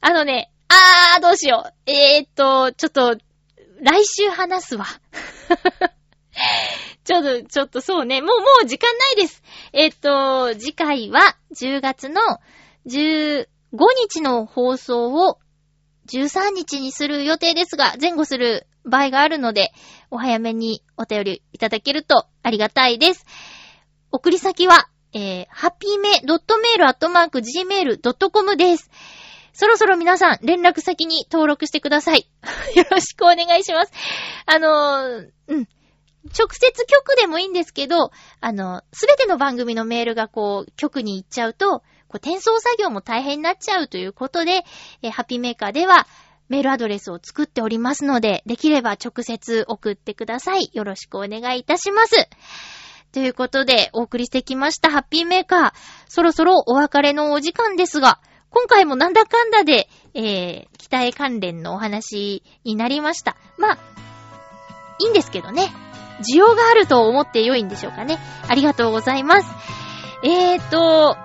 [0.00, 1.90] あのね、あー、どうしよう。
[1.90, 3.16] えーっと、ちょっと、
[3.80, 4.86] 来週話すわ。
[7.04, 8.20] ちょっと、ちょっとそうね。
[8.22, 9.42] もう、もう時間ないです。
[9.72, 12.20] えっと、次回は10月の
[12.86, 13.46] 15
[14.08, 15.38] 日の放送を
[16.08, 19.72] 13日にする予定ですが、前後する場合があるので、
[20.10, 23.24] お早めにお便りいただけるとありがたいです。
[24.10, 28.90] 送り先は、えー、ハッピーメドットメールアットマーク gmail.com です。
[29.52, 32.28] そろそろ皆さん、連絡先に登録してください。
[32.74, 33.92] よろしくお願いします。
[34.46, 35.68] あのー、うん。
[36.32, 38.10] 直接局でもいいんですけど、
[38.40, 44.64] あの、すべての番組のメールがこう、局に行っちゃうと、こう、転送作業も大変になっちゃうということで、
[45.02, 46.06] えーハッピーメーカーでは、
[46.48, 50.70] メールアドレスを作っておりますので、できれば直接送ってください。
[50.72, 52.28] よろしくお願いいたします。
[53.12, 55.72] ということで、お送りしてきました、ハッピーメーカー。
[56.08, 58.20] そろそろお別れのお時間ですが、
[58.50, 63.36] 今回もなんだかんだで、えー、鍛え関連のお話になりました。
[63.58, 63.78] まあ、
[65.00, 65.72] いいんですけどね。
[66.20, 68.18] 需要があると思って良いんでしょうかね。
[68.48, 69.48] ありがとうございます。
[70.22, 71.16] えーと、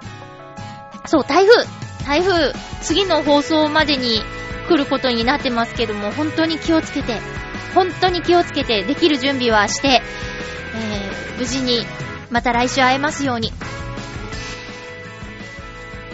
[1.06, 1.66] そう、台風。
[2.06, 4.22] 台風、次の放送までに
[4.68, 7.20] 来ることになってますけども、本当に気をつけて、
[7.76, 11.86] 本当に気をつけて、できる準備はして、えー、無事に、
[12.32, 13.52] また来週会えますように。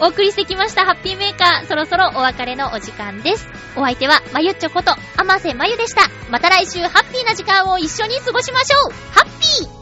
[0.01, 1.67] お送りしてきました、ハッピーメーカー。
[1.67, 3.64] そろそろお別れのお時間です。
[3.75, 6.09] お相手は、まゆっちょこと、あませまゆでした。
[6.29, 8.93] また来週、ハッピーな時間を一緒に過ごしましょう。
[9.13, 9.75] ハッピー。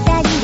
[0.00, 0.37] た